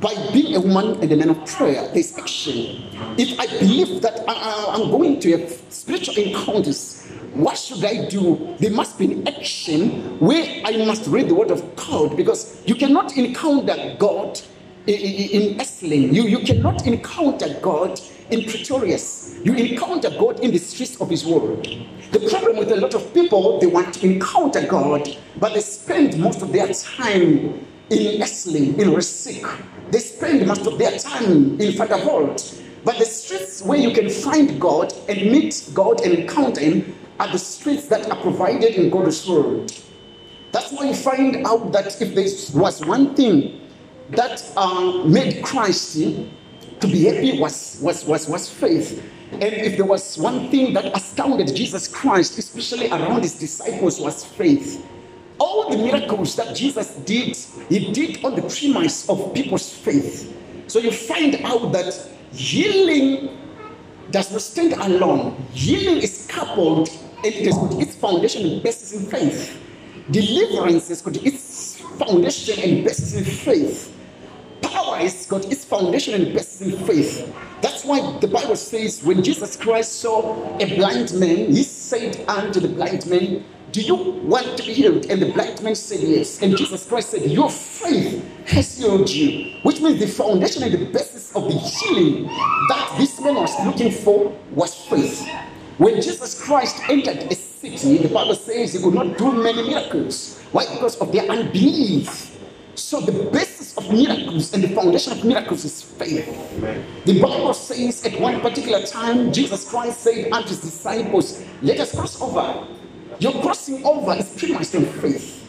[0.00, 1.88] by being a woman and a man of prayer.
[1.92, 2.84] There's action.
[3.16, 7.03] If I believe that uh, uh, I, am going to have spiritual encounters,
[7.34, 8.56] what should I do?
[8.58, 12.74] There must be an action where I must read the word of God because you
[12.74, 14.40] cannot encounter God
[14.86, 16.12] in, Esalen.
[16.12, 19.40] You, you cannot encounter God in Pretorius.
[19.44, 21.68] You encounter God in the streets of His Word.
[22.12, 25.08] The problem with a lot of people, they want to encounter God,
[25.40, 29.60] but they spend most of their time in Esalen, in Resik.
[29.90, 32.60] They spend most of their time in Vaderwald.
[32.84, 37.30] But the streets where you can find God and meet God and encounter Him are
[37.30, 39.72] the streets that are provided in God's Word.
[40.52, 43.60] That's why you find out that if there was one thing
[44.10, 49.02] that uh, made Christ to be happy was, was, was, was faith.
[49.32, 54.24] And if there was one thing that astounded Jesus Christ, especially around his disciples, was
[54.24, 54.86] faith.
[55.38, 57.36] All the miracles that Jesus did,
[57.68, 60.32] he did on the premise of people's faith.
[60.68, 63.36] So you find out that healing
[64.10, 65.34] does not stand alone.
[65.52, 66.90] Healing is coupled
[67.32, 69.60] has got its foundation and basis in faith.
[70.10, 73.96] Deliverance has got its foundation and basis in faith.
[74.62, 77.34] Power has got its foundation and basis in faith.
[77.62, 82.60] That's why the Bible says when Jesus Christ saw a blind man, he said unto
[82.60, 85.06] the blind man, Do you want to be healed?
[85.06, 86.42] And the blind man said yes.
[86.42, 89.58] And Jesus Christ said, Your faith has healed you.
[89.62, 92.24] Which means the foundation and the basis of the healing
[92.68, 95.26] that this man was looking for was faith.
[95.78, 100.38] When Jesus Christ entered a city, the Bible says he could not do many miracles.
[100.52, 100.66] Why?
[100.72, 102.30] Because of their unbelief.
[102.76, 106.26] So the basis of miracles and the foundation of miracles is faith.
[107.04, 111.94] The Bible says at one particular time, Jesus Christ said unto his disciples, Let us
[111.94, 112.66] cross over.
[113.18, 115.44] Your crossing over is premised on faith.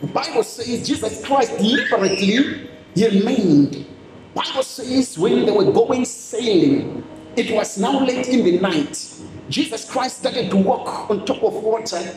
[0.00, 3.86] The Bible says Jesus Christ deliberately remained.
[4.34, 7.04] Bible says when they were going sailing,
[7.38, 9.14] it was now late in the night.
[9.48, 12.14] Jesus Christ started to walk on top of water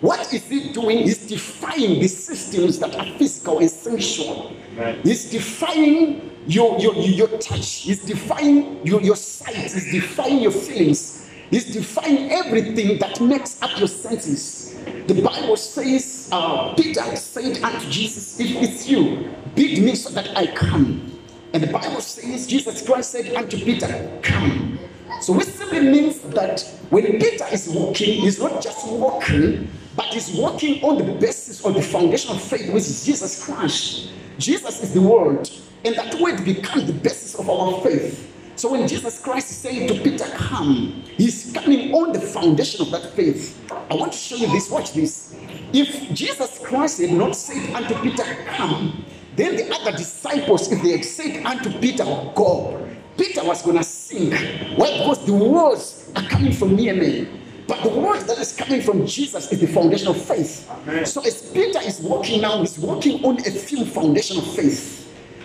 [0.00, 0.98] what is he doing?
[0.98, 4.54] He's defying the systems that are physical and sensual.
[4.76, 4.98] Right.
[5.02, 7.82] He's defying your, your, your touch.
[7.82, 9.56] He's defying your, your sight.
[9.56, 11.30] He's defying your feelings.
[11.50, 14.76] He's defying everything that makes up your senses.
[15.06, 20.36] The Bible says, uh, Peter said unto Jesus, If it's you, bid me so that
[20.36, 21.15] I come.
[21.52, 24.78] And the Bible says, Jesus Christ said unto Peter, Come.
[25.20, 30.36] So, which simply means that when Peter is walking, he's not just walking, but he's
[30.36, 34.10] walking on the basis of the foundation of faith, which is Jesus Christ.
[34.38, 35.48] Jesus is the word,
[35.84, 38.32] and that word becomes the basis of our faith.
[38.56, 42.90] So when Jesus Christ is saying to Peter, Come, he's coming on the foundation of
[42.90, 43.58] that faith.
[43.90, 44.70] I want to show you this.
[44.70, 45.34] Watch this.
[45.72, 49.04] If Jesus Christ had not said unto Peter, Come,
[49.36, 54.32] then the other disciples, if they said unto Peter, Go, Peter was going to sink.
[54.76, 54.98] Why?
[54.98, 57.28] Because the words are coming from near me.
[57.66, 60.70] But the word that is coming from Jesus is the foundation of faith.
[60.70, 61.04] Amen.
[61.04, 65.02] So as Peter is walking now, he's walking on a firm foundation of faith.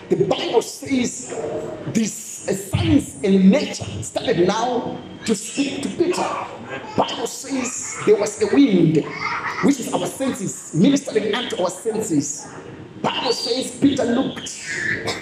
[0.08, 1.28] The Bible says
[1.86, 6.22] this uh, science and nature started now to speak to Peter.
[6.96, 9.04] Bible says there was a wind,
[9.64, 12.46] which is our senses, ministering unto our senses.
[13.02, 14.64] Bible says Peter looked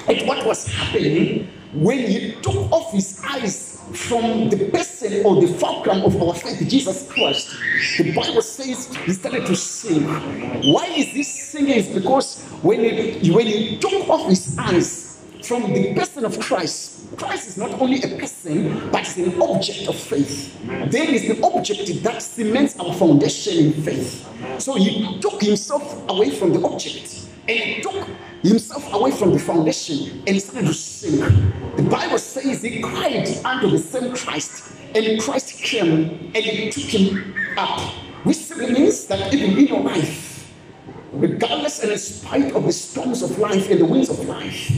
[0.08, 5.46] at what was happening when he took off his eyes from the person or the
[5.54, 7.56] fulcrum of our faith, Jesus Christ,
[7.98, 10.04] the Bible says he started to sing.
[10.72, 11.78] Why is this singing?
[11.78, 17.16] It's because when he, when he took off his eyes from the person of Christ,
[17.16, 20.56] Christ is not only a person, but is an object of faith.
[20.66, 24.28] Then is the object that cements our foundation in faith.
[24.60, 27.19] So he took himself away from the object
[27.50, 28.08] and took
[28.42, 31.20] himself away from the foundation and started to sink.
[31.76, 36.84] The Bible says he cried unto the same Christ, and Christ came and he took
[36.84, 37.80] him up.
[38.24, 40.52] Which simply means that even in your life,
[41.12, 44.70] regardless and in spite of the storms of life and the winds of life,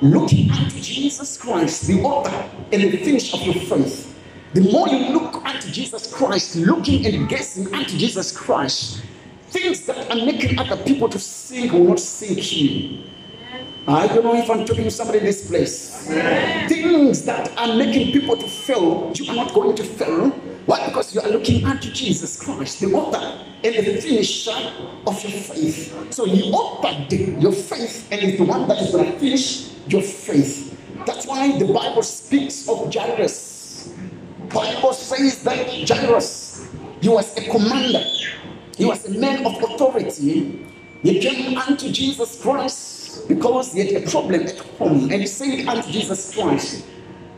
[0.00, 4.14] looking unto Jesus Christ, the author and the finish of your faith,
[4.54, 9.02] the more you look unto Jesus Christ, looking and gazing unto Jesus Christ,
[9.50, 13.02] things that are making other people to sink will not sink you.
[13.86, 16.06] I don't know if I'm talking to somebody in this place.
[16.68, 20.30] Things that are making people to fail, you are not going to fail.
[20.66, 20.86] Why?
[20.86, 24.72] Because you are looking unto Jesus Christ, the author and the finisher
[25.06, 26.12] of your faith.
[26.12, 30.02] So he authored your faith and is the one that is going to finish your
[30.02, 30.78] faith.
[31.06, 33.94] That's why the Bible speaks of Jairus.
[34.52, 36.68] Bible says that Jairus,
[37.00, 38.04] he was a commander.
[38.78, 40.64] He was a man of authority.
[41.02, 45.66] He came unto Jesus Christ because he had a problem at home and he said
[45.66, 46.86] unto Jesus Christ,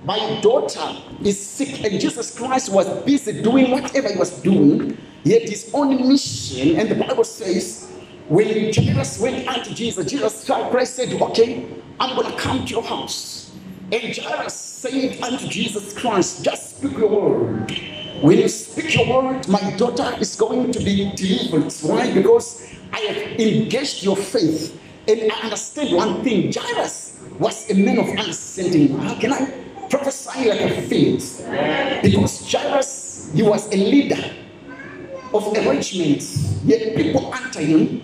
[0.05, 4.97] My daughter is sick, and Jesus Christ was busy doing whatever he was doing.
[5.25, 7.91] He had his own mission, and the Bible says,
[8.31, 11.67] when Jesus went unto Jesus, Jesus Christ said, Okay,
[11.99, 13.51] I'm going to come to your house.
[13.91, 18.00] And Jairus said unto Jesus Christ, Just speak your word.
[18.21, 21.73] When you speak your word, my daughter is going to be delivered.
[21.81, 22.13] Why?
[22.13, 24.79] Because I have engaged your faith.
[25.09, 28.99] And I understand one thing Jairus was a man of understanding.
[28.99, 29.47] How can I
[29.89, 31.41] prophesy like a faith?
[32.03, 34.23] Because Jairus, he was a leader
[35.33, 36.23] of a regiment.
[36.65, 38.03] Yet people under him,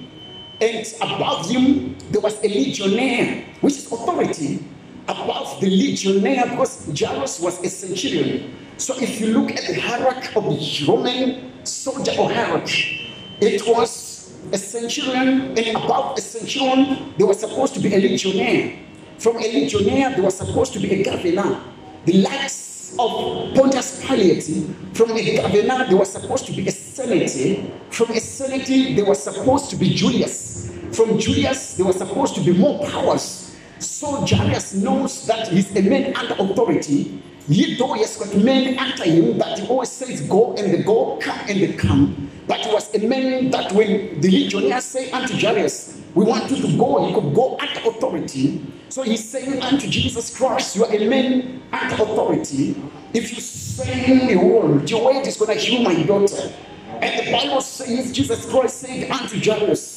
[0.63, 4.65] and above him, there was a legionnaire, which is authority.
[5.09, 8.51] Above the legionnaire, because Jairus was a centurion.
[8.79, 13.11] So if you look at the hierarchy of the Roman soldier or hierarchy,
[13.41, 18.79] it was a centurion, and above a centurion, there was supposed to be a legionnaire.
[19.19, 21.61] From a legionnaire, there was supposed to be a governor.
[22.05, 24.45] The likes of Pontius Pilate,
[24.93, 27.73] from a governor, there was supposed to be a senate.
[27.91, 30.71] From a senate, there was supposed to be Julius.
[30.93, 33.46] From Julius, there was supposed to be more powers.
[33.79, 37.23] So Jairus knows that he's a man under authority.
[37.49, 40.83] He though he has got men under him that he always says go and they
[40.83, 42.31] go, come and they come.
[42.47, 46.57] But it was a man that when the legionnaires say unto Jairus, we want you
[46.63, 48.65] to go, he could go under authority.
[48.89, 52.75] So he's saying unto Jesus Christ, you are a man under authority.
[53.13, 56.53] If you say the word, your word is going to heal my daughter.
[57.01, 59.96] And the Bible says, Jesus Christ said unto Jairus,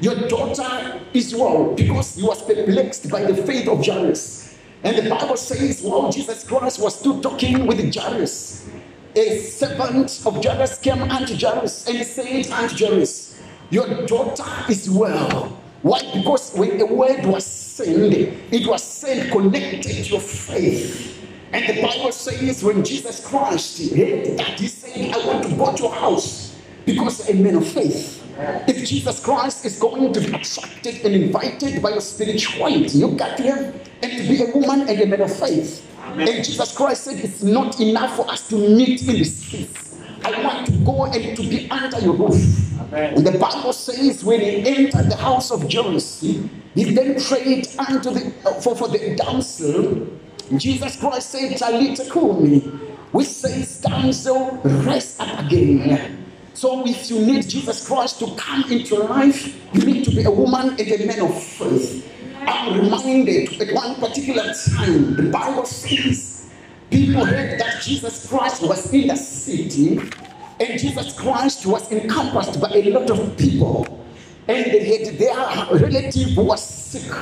[0.00, 4.56] your daughter is well because he was perplexed by the faith of Jairus.
[4.82, 8.68] And the Bible says, while Jesus Christ was still talking with Jairus,
[9.14, 13.40] a servant of Jairus came unto Jairus and said unto Jairus,
[13.70, 15.58] Your daughter is well.
[15.80, 16.02] Why?
[16.12, 21.16] Because when a word was sent, it was sent connected to your faith.
[21.52, 25.74] And the Bible says when Jesus Christ heard that, he said, I want to go
[25.74, 28.25] to your house because I'm a man of faith.
[28.38, 33.36] If Jesus Christ is going to be attracted and invited by your spirituality, you got
[33.38, 35.86] to have and to be a woman and a man of faith.
[36.00, 36.28] Amen.
[36.28, 39.98] And Jesus Christ said, It's not enough for us to meet in the streets.
[40.22, 42.80] I want to go and to be under your roof.
[42.80, 43.14] Amen.
[43.14, 48.10] And the Bible says, when he entered the house of Jairus, he then prayed unto
[48.10, 48.30] the,
[48.60, 50.06] for, for the damsel.
[50.56, 52.60] Jesus Christ said, Talita Kumi,
[53.12, 56.25] which says, Damsel, rise up again.
[56.56, 60.24] So if you need Jesus Christ to come into your life, you need to be
[60.24, 62.10] a woman and a man of faith.
[62.46, 66.48] I'm reminded at one particular time, the Bible says
[66.90, 69.98] People heard that Jesus Christ was in the city,
[70.58, 73.86] and Jesus Christ was encompassed by a lot of people,
[74.48, 77.12] and they had their relative who was sick.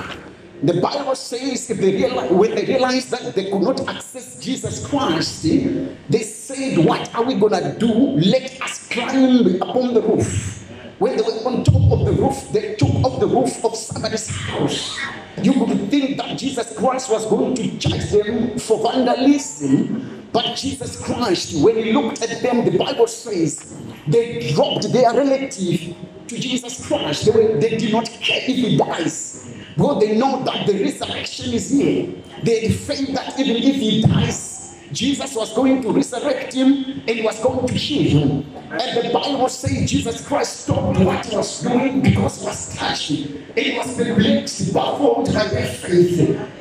[0.65, 4.87] The Bible says if they realize, when they realized that they could not access Jesus
[4.87, 7.93] Christ, they said, What are we gonna do?
[8.17, 10.65] Let us climb upon the roof.
[10.99, 14.27] When they were on top of the roof, they took off the roof of somebody's
[14.31, 14.99] house.
[15.43, 20.99] You would think that Jesus Christ was going to judge them for vandalism, but Jesus
[21.05, 25.95] Christ, when he looked at them, the Bible says they dropped their relative
[26.29, 27.27] to Jesus Christ.
[27.27, 29.45] They, were, they did not care if he dies.
[29.77, 32.09] Because they know that the resurrection is here.
[32.43, 37.23] They faith that even if he dies, Jesus was going to resurrect him and he
[37.23, 38.47] was going to heal him.
[38.71, 43.11] And the Bible says Jesus Christ stopped what he was doing because he was touched.
[43.11, 46.21] And he was perplexed, baffled their faith.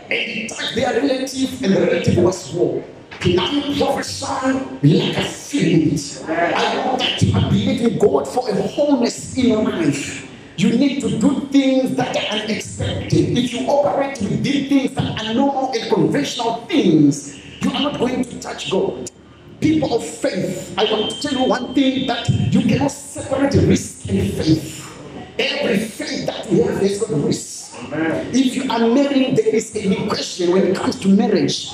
[0.10, 2.84] And he touched their relative, and the relative was whole.
[3.20, 6.00] Can I prophesy like a fiend?
[6.28, 10.30] I know that you are believing God for a wholeness in your life.
[10.56, 13.38] You need to do things that are unexpected.
[13.38, 18.24] If you operate within things that are normal and conventional things, you are not going
[18.24, 19.10] to touch God.
[19.60, 24.10] People of faith, I want to tell you one thing that you cannot separate risk
[24.10, 24.80] and faith.
[25.40, 27.76] Every faith that you have, there's got risk.
[28.34, 31.72] If you are married, there is a question when it comes to marriage.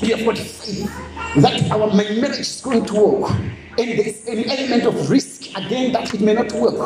[0.00, 0.90] You have got faith
[1.36, 5.92] that our my marriage is going to work, and there's an element of risk again
[5.92, 6.76] that it may not work.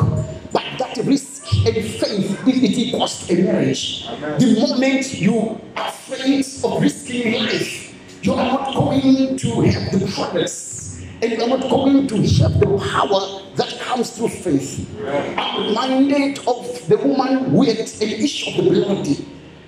[0.51, 1.34] But that risk
[1.65, 4.07] and faith if it equals a marriage.
[4.07, 10.11] The moment you are afraid of risking life, you are not going to have the
[10.13, 10.75] promise
[11.21, 14.87] and you are not going to have the power that comes through faith.
[15.37, 19.07] I'm reminded of the woman who had an issue of the blood.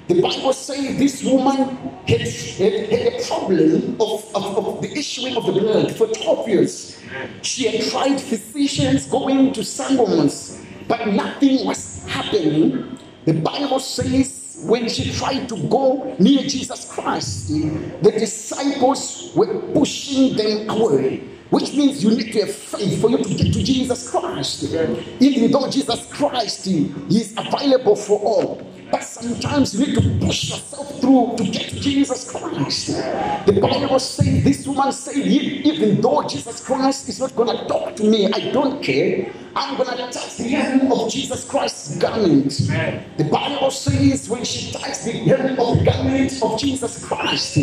[0.07, 1.75] The Bible says this woman
[2.07, 6.47] had, had, had a problem of, of, of the issuing of the blood for 12
[6.47, 7.01] years.
[7.41, 11.77] She had tried physicians going to sangomans, but nothing was
[12.07, 12.97] happening.
[13.25, 20.35] The Bible says when she tried to go near Jesus Christ, the disciples were pushing
[20.35, 21.23] them away.
[21.49, 24.63] Which means you need to have faith for you to get to Jesus Christ.
[25.19, 28.61] Even though Jesus Christ is available for all.
[28.91, 32.87] But sometimes you need to push yourself through to get Jesus Christ.
[33.45, 37.95] The Bible says this woman said, even though Jesus Christ is not going to talk
[37.97, 39.33] to me, I don't care.
[39.55, 42.51] I'm going to touch the hem of Jesus Christ's garment.
[43.17, 47.55] The Bible says when she touched the hem of the garment of Jesus Christ,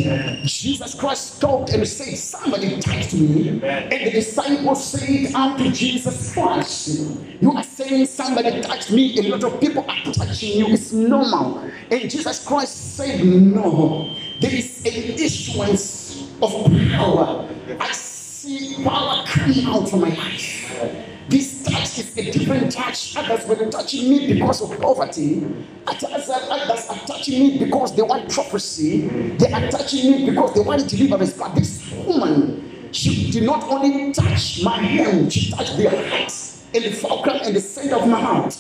[0.43, 3.49] Jesus Christ stopped and said, Somebody touched me.
[3.63, 6.99] And the disciples said unto Jesus Christ,
[7.41, 9.17] You are saying somebody touched me.
[9.19, 10.67] A lot of people are touching you.
[10.75, 11.71] It's normal.
[11.91, 14.15] And Jesus Christ said, No.
[14.41, 16.51] There is an issuance of
[16.93, 17.49] power.
[17.79, 21.11] I see power coming out of my life.
[21.29, 23.17] This touch is a different touch.
[23.17, 25.47] Others were touching me because of poverty.
[25.87, 29.09] Others, others are touching me because they want prophecy.
[29.39, 31.33] They are touching me because they want deliverance.
[31.33, 36.44] But this woman, she did not only touch my hand, she touched their hearts
[36.75, 38.57] and the fulcrum and the center of my heart.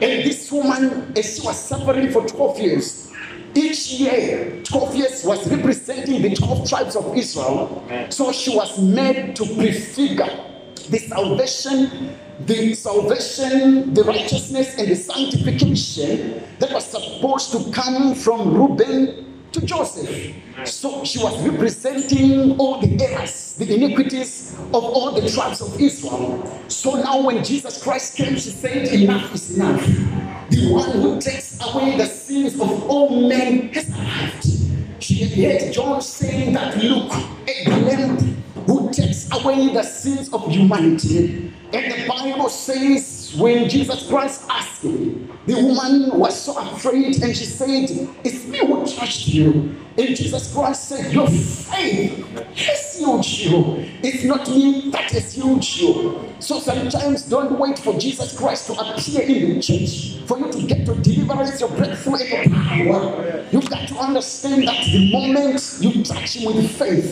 [0.00, 3.08] And this woman, she was suffering for 12 years,
[3.54, 7.82] each year, 12 years was representing the 12 tribes of Israel.
[8.10, 10.28] So she was made to prefigure
[10.90, 18.54] the salvation, the salvation, the righteousness, and the sanctification that was supposed to come from
[18.54, 20.34] Reuben to Joseph.
[20.64, 26.44] So she was representing all the errors, the iniquities of all the tribes of Israel.
[26.68, 29.84] So now when Jesus Christ came, she said, Enough is enough.
[30.50, 35.02] The one who takes away the sins of all men has arrived.
[35.02, 38.18] She heard John saying that, Look, a lamb
[38.66, 41.52] who takes away the sins of humanity.
[41.72, 47.36] And the Bible says, when Jesus Christ asked him, the woman was so afraid and
[47.36, 47.88] she said,
[48.24, 49.74] It's me who touched you.
[49.96, 52.24] And Jesus Christ said, Your faith
[52.54, 53.88] has healed you.
[54.02, 56.32] It's not me that has healed you.
[56.38, 60.62] So sometimes don't wait for Jesus Christ to appear in the church for you to
[60.66, 63.44] get your deliverance, your breakthrough, and your power.
[63.50, 67.10] You've got to understand that the moment you touch Him with faith,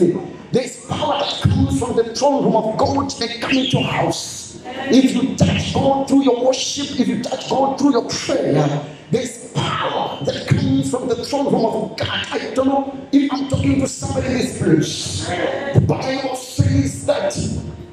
[0.52, 4.45] there's power that comes from the throne room of God and come into your house.
[4.88, 9.52] If you touch God through your worship, if you touch God through your prayer, there's
[9.52, 12.26] power that comes from the throne room of God.
[12.30, 15.26] I don't know if I'm talking to somebody in this place.
[15.74, 17.36] The Bible says that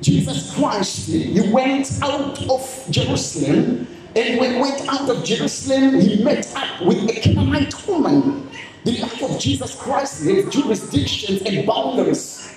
[0.01, 6.23] Jesus Christ, he went out of Jerusalem, and when he went out of Jerusalem, he
[6.23, 8.49] met up with a Canaanite woman.
[8.83, 12.49] The life of Jesus Christ had jurisdictions and boundaries.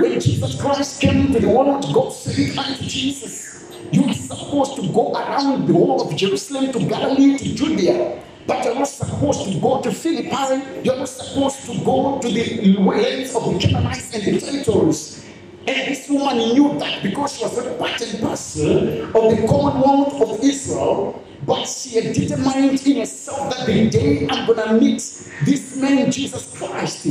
[0.00, 3.51] When Jesus Christ came to the world, God said unto Jesus,
[3.92, 8.22] You are supposed to go around the whole of Jerusalem to Galilee to Judea.
[8.46, 10.80] But you're not supposed to go to Philippi.
[10.82, 15.21] You're not supposed to go to the lands of the Canaanites and the territories.
[15.66, 20.20] And this woman knew that because she was a part and parcel of the commonwealth
[20.20, 24.98] of Israel, but she had determined in herself that the day I'm gonna meet
[25.44, 27.06] this man, Jesus Christ,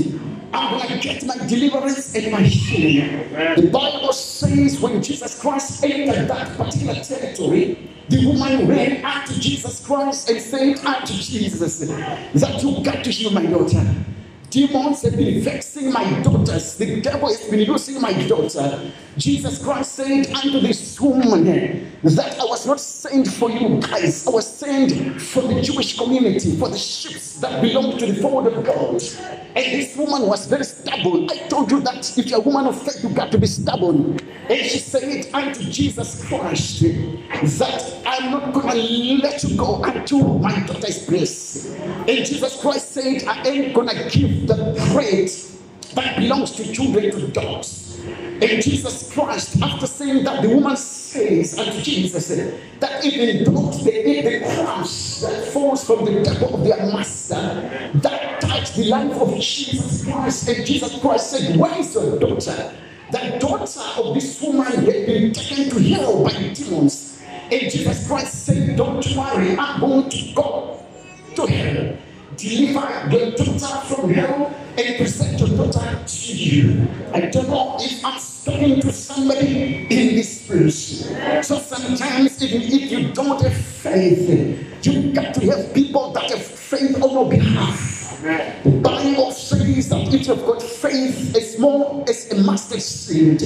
[0.53, 3.29] I'm gonna get my deliverance and my healing.
[3.55, 9.85] The Bible says when Jesus Christ entered that particular territory, the woman ran unto Jesus
[9.85, 13.85] Christ and said unto Jesus, That you got to heal my daughter.
[14.51, 16.75] Demons have been vexing my daughters.
[16.75, 18.91] The devil has been using my daughter.
[19.15, 24.27] Jesus Christ said unto this woman that I was not sent for you guys.
[24.27, 28.47] I was sent for the Jewish community, for the sheep that belong to the fold
[28.47, 29.01] of God.
[29.55, 31.29] And this woman was very stubborn.
[31.29, 34.19] I told you that if you're a woman of faith, you got to be stubborn.
[34.49, 40.39] And she said unto Jesus Christ that I'm not going to let you go until
[40.39, 41.67] my daughter is blessed.
[41.79, 45.29] And Jesus Christ said, I ain't going to give the bread
[45.95, 47.99] that belongs to children to dogs.
[48.05, 53.83] And Jesus Christ, after saying that, the woman says unto Jesus said, that even dogs
[53.83, 58.85] they eat the crumbs that falls from the table of their master, that touched the
[58.85, 60.49] life of Jesus Christ.
[60.49, 62.73] And Jesus Christ said, Where is your daughter?
[63.11, 67.21] The daughter of this woman had been taken to hell by demons.
[67.51, 70.83] And Jesus Christ said, Don't worry, I'm going to go
[71.35, 71.97] to hell
[72.37, 76.87] deliver your daughter from hell and present your daughter to you.
[77.13, 81.05] I don't know if I'm to somebody in this place.
[81.45, 86.41] So sometimes even if you don't have faith, you got to have people that have
[86.41, 88.19] faith on your behalf.
[88.63, 93.41] The Bible says that if you've got faith as small as a mustard seed,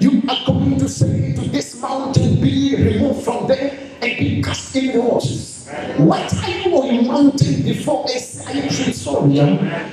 [0.00, 4.74] you are going to say to this mountain, be removed from there and be cast
[4.76, 5.57] in the waters.
[5.68, 9.34] What are you on mountain before a sorry?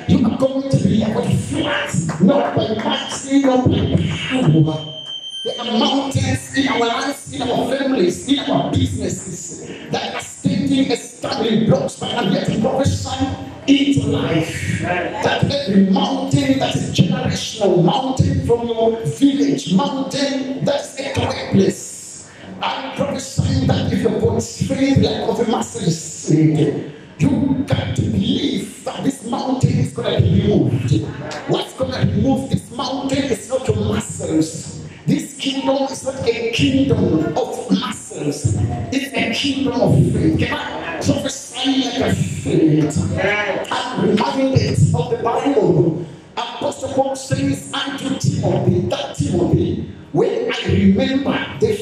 [0.07, 5.03] You are going to be to flat, not by mercy, not by power.
[5.43, 10.89] There are mountains in our lives, in our families, in our businesses that are standing
[10.93, 13.27] as stumbling blocks, but I'm here to prophesy
[13.67, 14.79] into life.
[14.81, 21.13] That every mountain that is generational, mountain from your village, mountain that's a
[21.51, 21.94] place.
[22.61, 28.83] I'm prophesying that if your body's faith like of a seed, you got to believe
[28.85, 31.01] that this mountain is going to be removed.
[31.47, 34.81] What's going to remove this mountain is not your muscles.
[35.05, 38.55] This kingdom is not a kingdom of muscles.
[38.91, 40.39] It's a kingdom of faith.
[40.39, 43.71] Can I prophesy like a faith?
[43.71, 46.05] I'm reminded of the Bible.
[46.37, 51.75] Apostle Paul says unto Timothy, that Timothy, when I remember the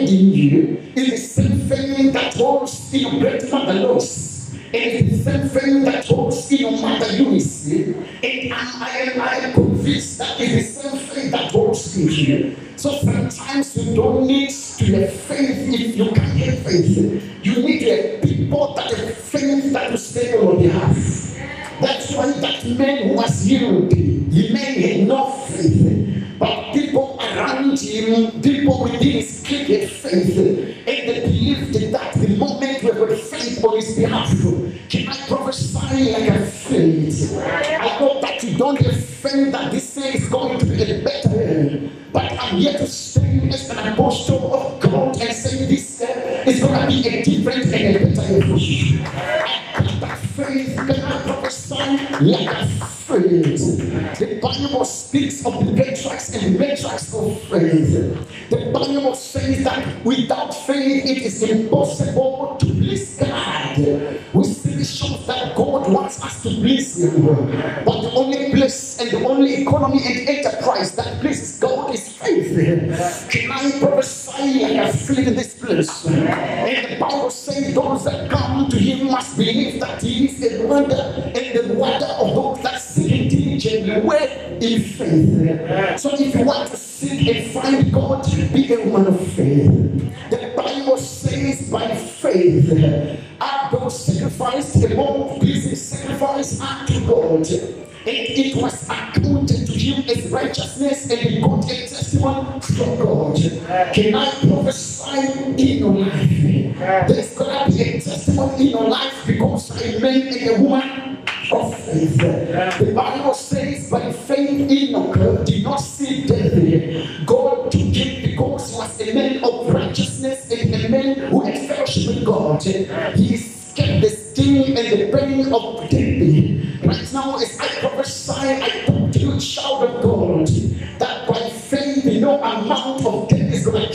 [0.00, 0.98] unqualified in you, mm-hmm.
[0.98, 5.48] in the same faith that holds in your great mother Lois, and it's the same
[5.48, 10.76] faith that holds in your mother Eunice, and I, am, I am convinced that it's
[10.76, 12.56] the same faith that holds in you.
[12.76, 16.30] So sometimes you don't need to have faith if you can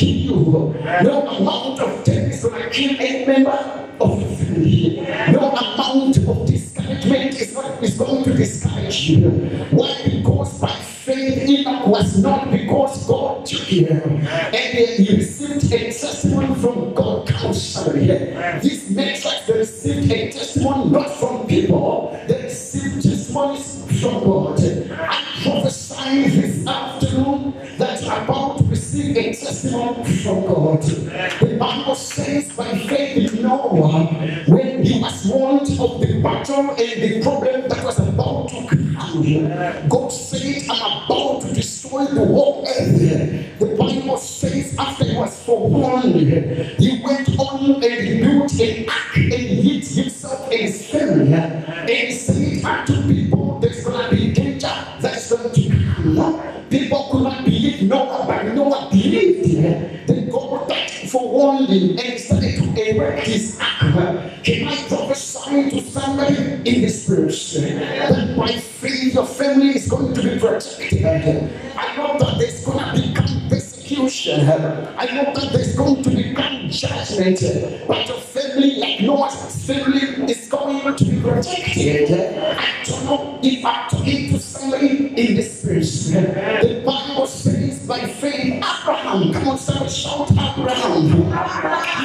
[0.05, 0.75] keep you.
[1.03, 5.01] No amount of things can a member of your family.
[5.31, 9.29] No amount of discouragement is, going to discourage you.
[9.71, 10.01] Why?
[10.05, 14.27] Because by faith Enoch was not because God took him.
[14.27, 18.07] And he received a testimony from God counseling
[18.61, 24.59] This makes us receive a testimony not from people, they received testimonies from God.
[29.75, 34.05] From God, The Bible says by faith in Noah,
[34.47, 39.89] when he was warned of the battle and the problem that was about to come,
[39.89, 43.59] God said, I'm about to destroy the whole earth.
[43.59, 49.17] The Bible says after he was forewarned, he went on and he built an ark
[49.17, 52.13] and hid himself and fell and
[61.67, 67.27] human being started to erect his act, can I prophesy to somebody in this room
[67.27, 71.03] that by faith your family is going to be protected?
[71.05, 74.49] I know that there's going to become persecution.
[74.49, 77.41] I know that there's going to become judgment.
[77.87, 78.07] But
[89.15, 92.04] Come on, somebody shout around.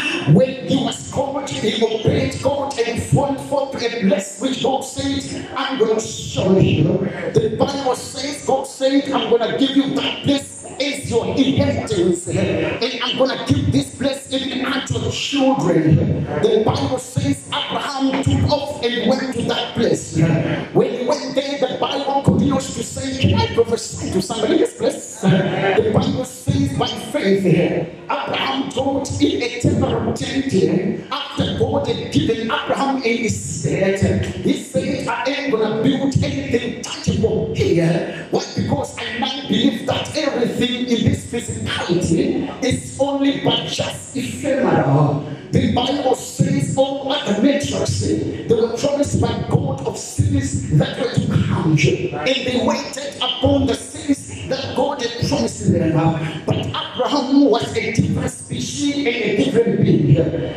[44.60, 45.26] general.
[45.50, 50.98] The Bible says, oh, unlike the matriarchs, they were promised by God of cities that
[50.98, 51.72] were to come.
[51.72, 56.44] And they waited upon the cities that God had promised them.
[56.46, 60.06] But Abraham was a different species and a different being.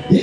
[0.09, 0.22] He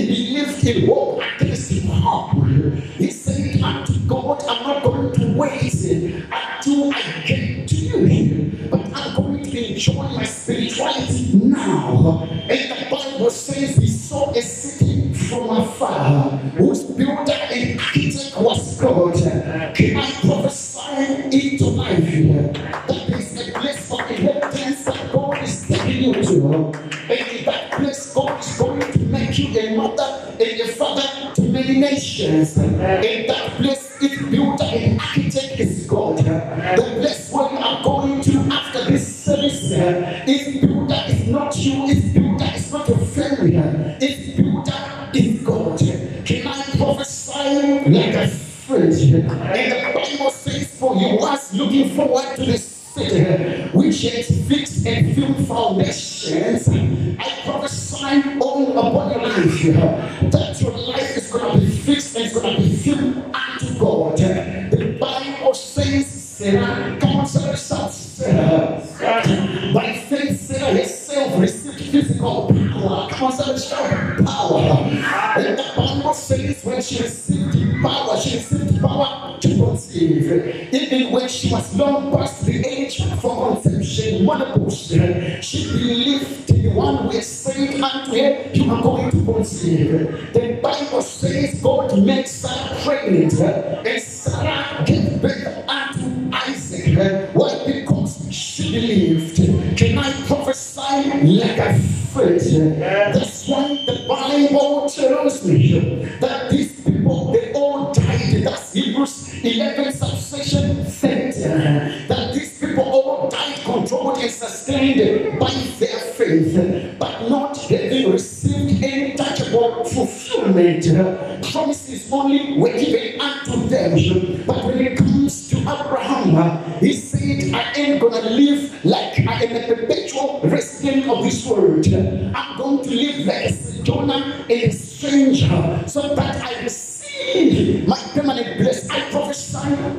[120.52, 124.44] commandment, promises only were given unto them.
[124.46, 129.56] But when it comes to Abraham, he said, I ain't gonna live like I am
[129.56, 131.86] a perpetual resident of this world.
[132.34, 138.58] I'm going to live like a and a stranger so that I receive my permanent
[138.58, 139.56] place." I prophesy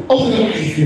[0.10, 0.78] on life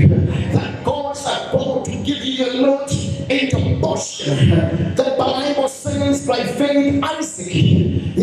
[0.52, 1.16] that God
[1.56, 2.92] about to give you a lot
[3.30, 4.94] into a portion.
[4.94, 8.16] The Bible says by faith Isaac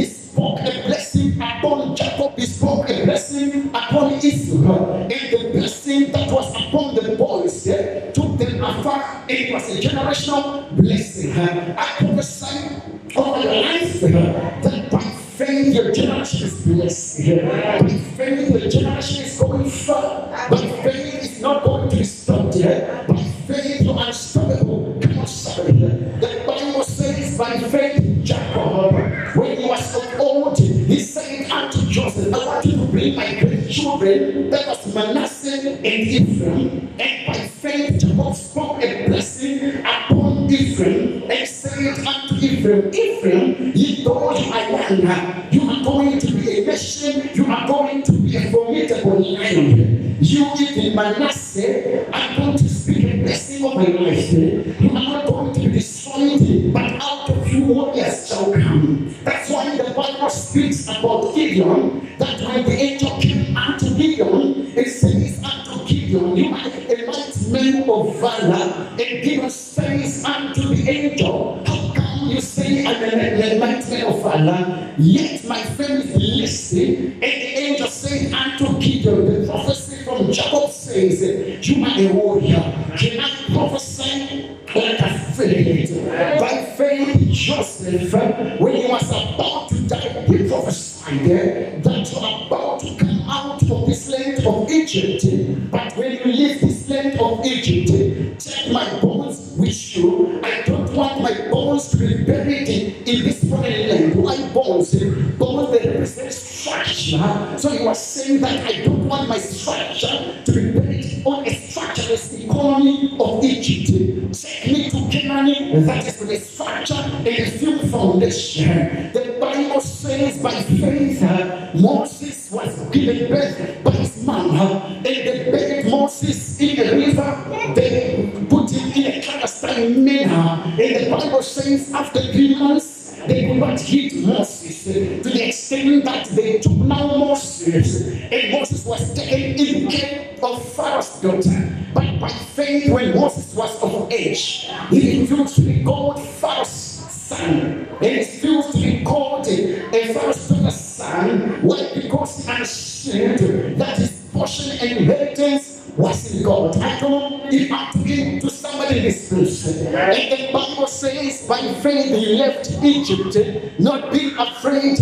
[107.88, 113.18] are saying that I don't want my structure to be buried on a structureless economy
[113.20, 114.34] of Egypt.
[114.34, 119.12] Take me to Canaan, that is the structure and the firm foundation.
[119.14, 125.52] The Bible says by faith, uh, Moses was given birth by his uh, and they
[125.52, 127.74] buried Moses in the river.
[127.76, 130.64] They put him in a clandestine manner.
[130.80, 136.06] And the Bible says after three months, they could not hit Moses to the extent
[136.06, 137.23] that they took now
[137.68, 141.70] Moses, and Moses was taken in care of Pharaoh's daughter.
[141.94, 147.88] But by faith, when Moses was of age, he refused to be called Pharaoh's son,
[148.02, 151.62] and he refused to be called a Pharaoh's daughter's son.
[151.62, 151.92] Why?
[151.96, 156.76] Because understood that his portion and inheritance was in God.
[156.78, 159.66] I don't know if I'm talking to somebody in this place.
[159.86, 164.98] And the Bible says, by faith he left Egypt, not being afraid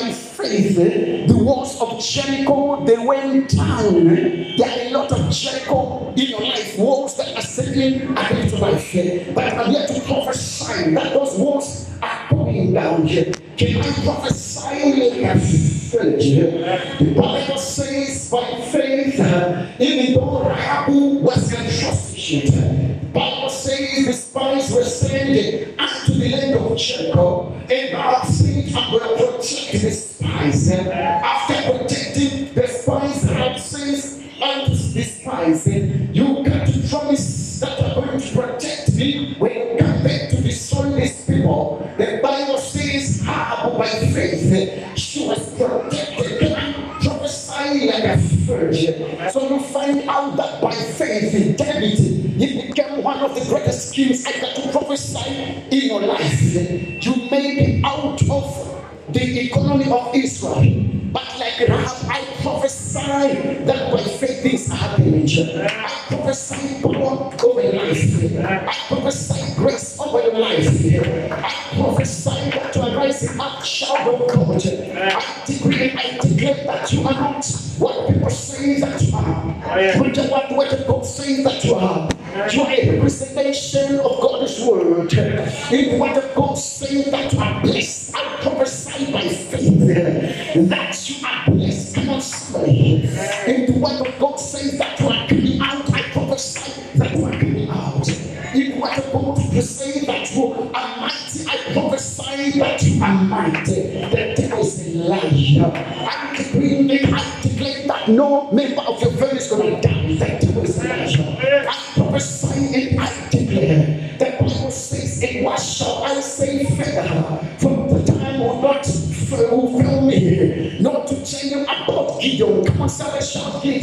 [0.00, 4.04] by faith, the walls of Jericho they went down.
[4.04, 8.60] There are a lot of Jericho in your life, walls that are sinking against your
[8.60, 8.84] life.
[43.78, 46.40] By faith she was protected.
[46.40, 49.30] Can I prophesy like a virgin?
[49.30, 54.24] So you find out that by faith, David, he became one of the greatest kings.
[54.24, 55.30] Got to prophesy
[55.70, 56.42] in your life.
[56.42, 58.68] You may be out of
[59.12, 60.84] the economy of Israel.
[61.12, 65.24] But like Rahab, I prophesy that by faith things are happening.
[65.24, 68.44] I prophesy power over your life.
[68.44, 70.68] I prophesy grace over your life.
[71.32, 71.57] I
[71.98, 74.50] prophesy that you arise in act shall not come.
[74.52, 77.44] I decree I declare that you are not
[77.78, 79.48] what people say that you are.
[79.80, 82.08] You are what God says that you are.
[82.52, 85.12] You are a representation of God's word.
[85.72, 87.97] In what God says that you are blessed.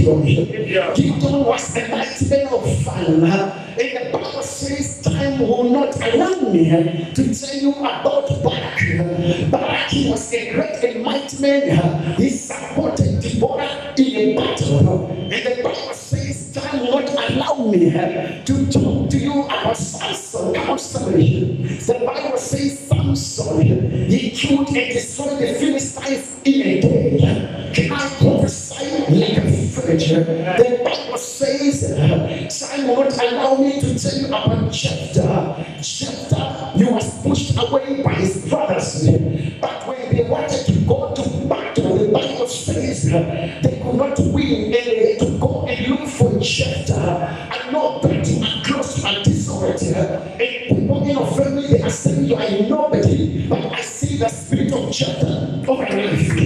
[0.05, 0.45] from him.
[0.93, 3.61] Gideon was a nightmare of fire.
[3.77, 9.49] And the Bible says time will not allow me to tell you about Barak.
[9.49, 12.15] Barak was a great and mighty man.
[12.15, 12.44] He's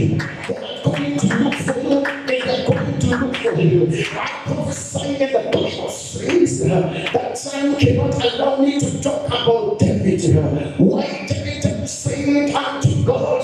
[0.10, 0.18] you.
[0.48, 2.26] They are going to look for you.
[2.28, 3.88] They are going to look for you.
[4.14, 9.80] I prophesy in the book of Strings that time cannot allow me to talk about
[9.80, 10.36] David.
[10.80, 13.44] Why David said unto God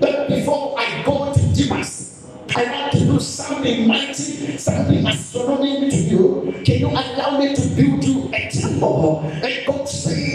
[0.00, 5.96] But before I go to Damascus, I want to do something mighty, something astronomical to
[5.96, 6.62] you.
[6.64, 9.20] Can you allow me to build you a temple?
[9.24, 10.25] And God said,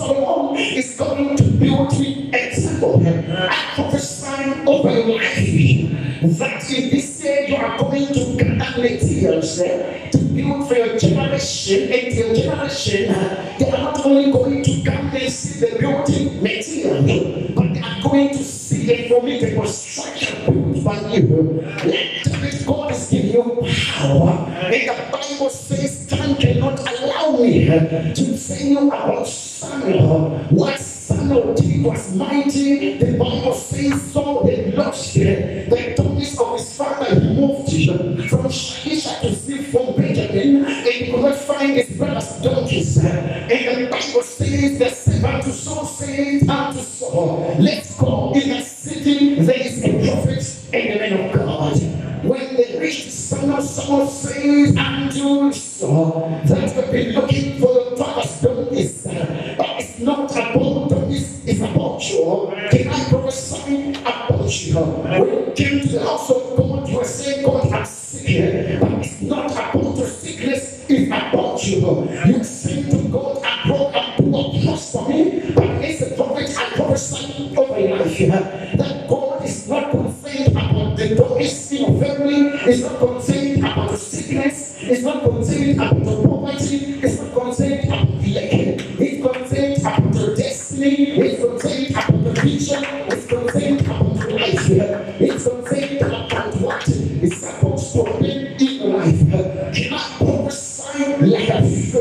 [0.00, 0.29] someone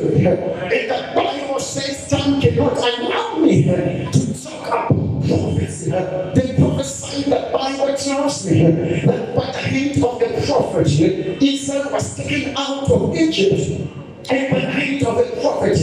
[0.01, 3.63] And the Bible says John cannot allow me
[4.11, 4.87] to talk up
[5.27, 5.91] prophecy.
[5.91, 12.15] They prophesied the Bible tells me that by the hand of the prophet, Israel was
[12.15, 13.87] taken out of Egypt.
[14.31, 15.77] And by the hand of the prophet,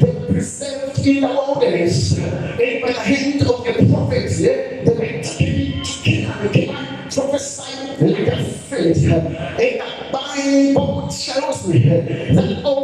[0.00, 2.18] they were preserved in the wilderness.
[2.18, 7.10] And by the hand of the prophet, they were taken to Canaan.
[7.10, 9.10] Prophesied like a faith.
[9.10, 12.77] And the Bible tells me that oh,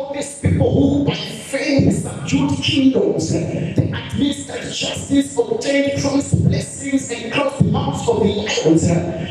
[8.75, 9.24] answer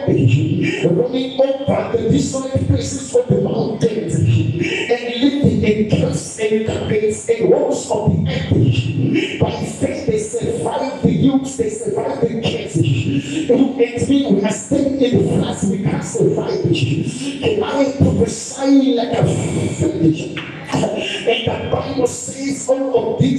[0.00, 7.28] body, running over the desolate places of the mountains, and living in camps and caves
[7.28, 9.40] and walls of the earth.
[9.40, 11.56] By faith, they survived the yokes.
[11.56, 12.76] they survived the cares.
[12.76, 17.42] You and me, we are staying in floods, we can survive it.
[17.42, 20.36] And I prophesy like a village.
[20.68, 23.35] And the Bible says all of this.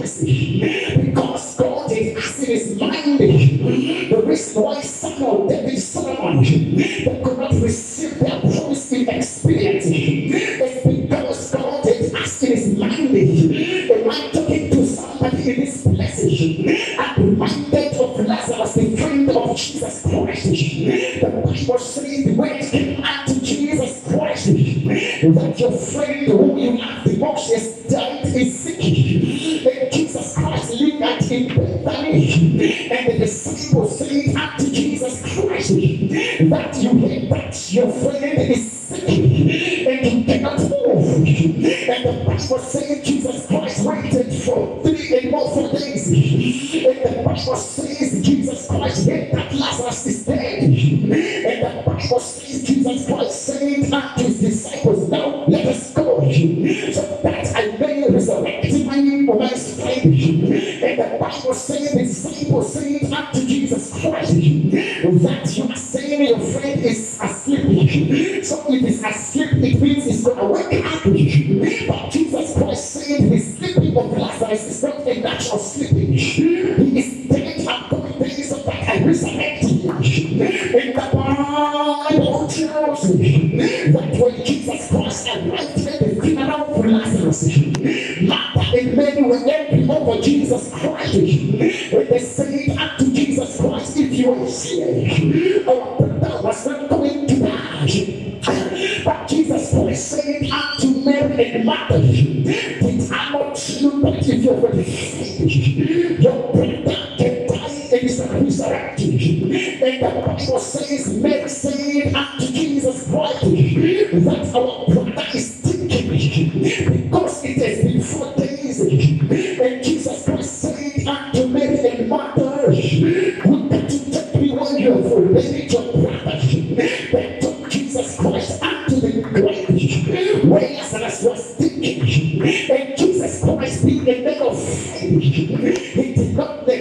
[0.00, 0.83] です。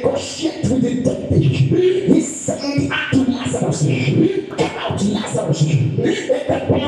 [0.04, 3.84] negotiate with the dead He said unto Lazarus,
[4.50, 6.83] Come out, Lazarus.